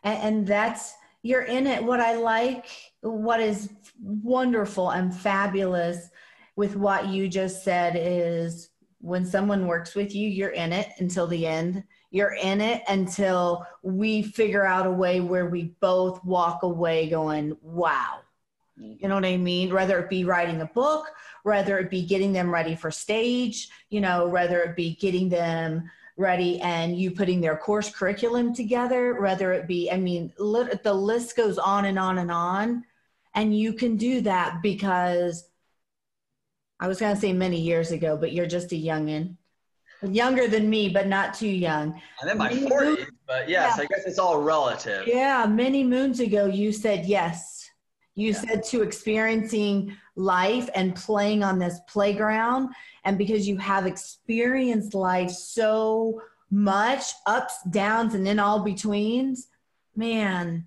[0.02, 1.82] And, and that's you're in it.
[1.82, 2.66] What i like
[3.02, 3.70] what is
[4.02, 6.10] wonderful and fabulous
[6.56, 11.26] with what you just said is when someone works with you you're in it until
[11.26, 11.82] the end.
[12.10, 17.56] You're in it until we figure out a way where we both walk away going
[17.62, 18.20] wow.
[18.76, 19.72] You know what I mean?
[19.72, 21.06] Whether it be writing a book,
[21.42, 25.90] whether it be getting them ready for stage, you know, whether it be getting them
[26.16, 30.92] ready and you putting their course curriculum together, whether it be, I mean, lit, the
[30.92, 32.84] list goes on and on and on.
[33.34, 35.48] And you can do that because
[36.80, 39.36] I was going to say many years ago, but you're just a youngin.
[40.02, 42.00] Younger than me, but not too young.
[42.22, 43.82] I'm in my 40s, but yes, yeah.
[43.82, 45.06] I guess it's all relative.
[45.06, 47.59] Yeah, many moons ago, you said yes
[48.14, 48.40] you yeah.
[48.40, 52.70] said to experiencing life and playing on this playground.
[53.04, 59.48] And because you have experienced life so much, ups, downs, and then all betweens,
[59.94, 60.66] man,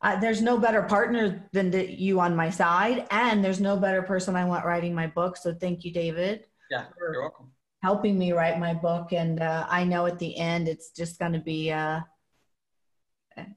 [0.00, 3.06] uh, there's no better partner than the, you on my side.
[3.10, 5.36] And there's no better person I want writing my book.
[5.36, 6.46] So thank you, David.
[6.70, 7.50] Yeah, you're welcome.
[7.82, 9.12] Helping me write my book.
[9.12, 11.72] And uh, I know at the end, it's just going to be.
[11.72, 12.00] Uh,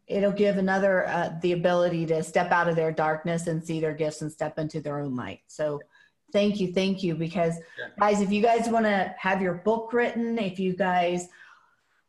[0.07, 3.93] it'll give another uh, the ability to step out of their darkness and see their
[3.93, 5.79] gifts and step into their own light so
[6.31, 7.87] thank you thank you because yeah.
[7.99, 11.27] guys if you guys want to have your book written if you guys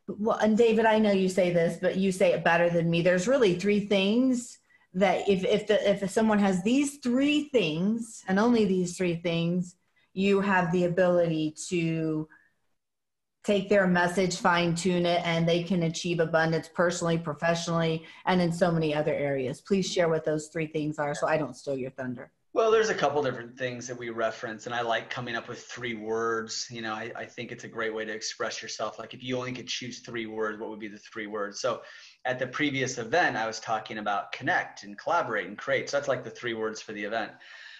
[0.07, 3.01] well and david i know you say this but you say it better than me
[3.01, 4.59] there's really three things
[4.93, 9.75] that if if the, if someone has these three things and only these three things
[10.13, 12.27] you have the ability to
[13.43, 18.51] take their message, fine tune it, and they can achieve abundance personally, professionally, and in
[18.51, 19.61] so many other areas.
[19.61, 22.31] Please share what those three things are so I don't steal your thunder.
[22.55, 25.63] Well, there's a couple different things that we reference, and I like coming up with
[25.63, 26.67] three words.
[26.69, 28.99] You know, I, I think it's a great way to express yourself.
[28.99, 31.59] Like, if you only could choose three words, what would be the three words?
[31.59, 31.81] So,
[32.25, 35.89] at the previous event, I was talking about connect and collaborate and create.
[35.89, 37.31] So, that's like the three words for the event.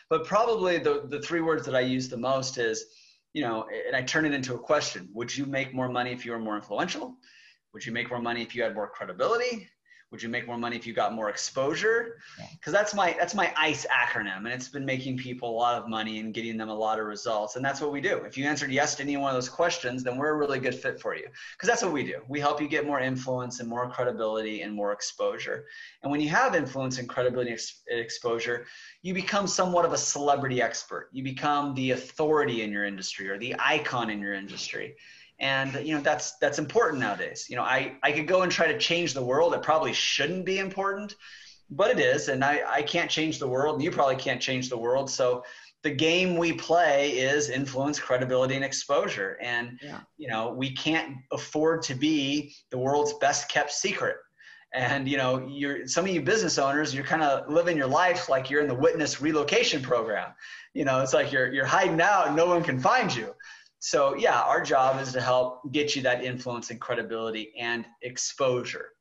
[0.09, 2.86] But probably the, the three words that I use the most is
[3.34, 5.10] you know, and I turn it into a question.
[5.14, 7.18] Would you make more money if you were more influential?
[7.74, 9.70] Would you make more money if you had more credibility?
[10.14, 12.20] Would you make more money if you got more exposure?
[12.51, 15.89] Because that's my that's my ice acronym and it's been making people a lot of
[15.89, 18.18] money and getting them a lot of results and that's what we do.
[18.20, 20.76] If you answered yes to any one of those questions then we're a really good
[20.76, 22.22] fit for you because that's what we do.
[22.28, 25.66] We help you get more influence and more credibility and more exposure
[26.03, 28.68] and when you have influence and credibility and exposure
[29.01, 31.09] you become somewhat of a celebrity expert.
[31.11, 34.95] You become the authority in your industry or the icon in your industry
[35.40, 37.48] and you know that's that's important nowadays.
[37.50, 39.54] You know i i could go and try to change the world.
[39.54, 41.16] It probably shouldn't be important
[41.70, 42.30] but it is.
[42.30, 45.10] And i i can't change the world and you probably can't change the world.
[45.10, 45.44] So
[45.84, 49.38] the game we play is influence credibility and exposure.
[49.42, 50.00] And yeah.
[50.18, 54.18] you know we can't afford to be the world's best kept secret.
[54.74, 58.30] And you know you're some of you business owners you're kind of living your life
[58.30, 60.32] like you're in the witness relocation program.
[60.74, 62.28] You know it's like you're you're hiding out.
[62.28, 63.36] And no one can find you
[63.86, 68.92] so yeah, our job is to help get you that influence and credibility and exposure.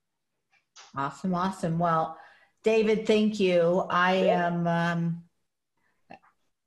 [0.97, 1.79] Awesome, awesome.
[1.79, 2.19] Well,
[2.65, 3.87] David, thank you.
[3.89, 5.23] I am um,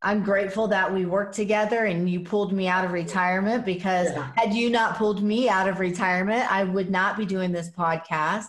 [0.02, 4.32] I'm grateful that we worked together and you pulled me out of retirement because yeah.
[4.38, 8.46] had you not pulled me out of retirement, I would not be doing this podcast.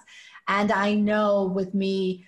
[0.47, 2.25] And I know with me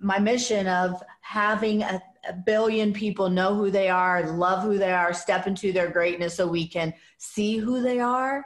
[0.00, 4.92] my mission of having a, a, billion people know who they are, love who they
[4.92, 8.44] are, step into their greatness so we can see who they are.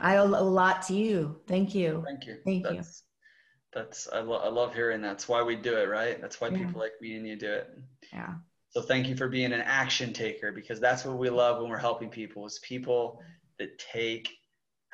[0.00, 1.40] I owe a lot to you.
[1.46, 2.02] Thank you.
[2.06, 2.38] Thank you.
[2.44, 3.80] Thank that's, you.
[3.80, 5.08] That's I, lo- I love hearing that.
[5.08, 6.20] That's why we do it, right?
[6.20, 6.58] That's why yeah.
[6.58, 7.70] people like me and you do it.
[8.12, 8.34] Yeah.
[8.70, 11.78] So thank you for being an action taker because that's what we love when we're
[11.78, 13.20] helping people is people
[13.58, 14.28] that take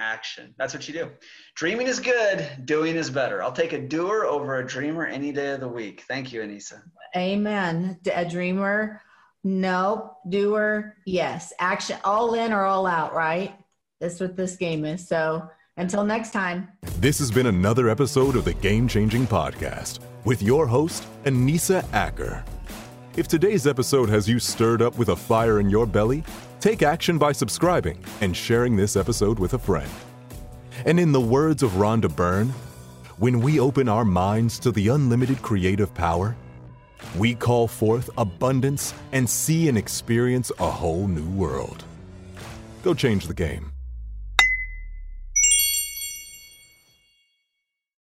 [0.01, 0.55] action.
[0.59, 1.11] That's what you do.
[1.55, 3.43] Dreaming is good, doing is better.
[3.43, 6.05] I'll take a doer over a dreamer any day of the week.
[6.09, 6.81] Thank you, Annieca.
[7.17, 7.99] Amen.
[8.13, 9.03] A dreamer,
[9.45, 10.17] no.
[10.29, 11.53] Doer, yes.
[11.61, 13.55] Action, all in or all out, right?
[14.01, 15.07] That's what this game is.
[15.07, 16.69] So until next time.
[16.99, 22.45] This has been another episode of the Game Changing Podcast with your host, Annieca Acker.
[23.17, 26.23] If today's episode has you stirred up with a fire in your belly,
[26.61, 29.91] take action by subscribing and sharing this episode with a friend.
[30.85, 32.53] And in the words of Rhonda Byrne,
[33.19, 36.37] when we open our minds to the unlimited creative power,
[37.19, 41.85] we call forth abundance and see and experience a whole new world.
[42.83, 43.73] Go change the game.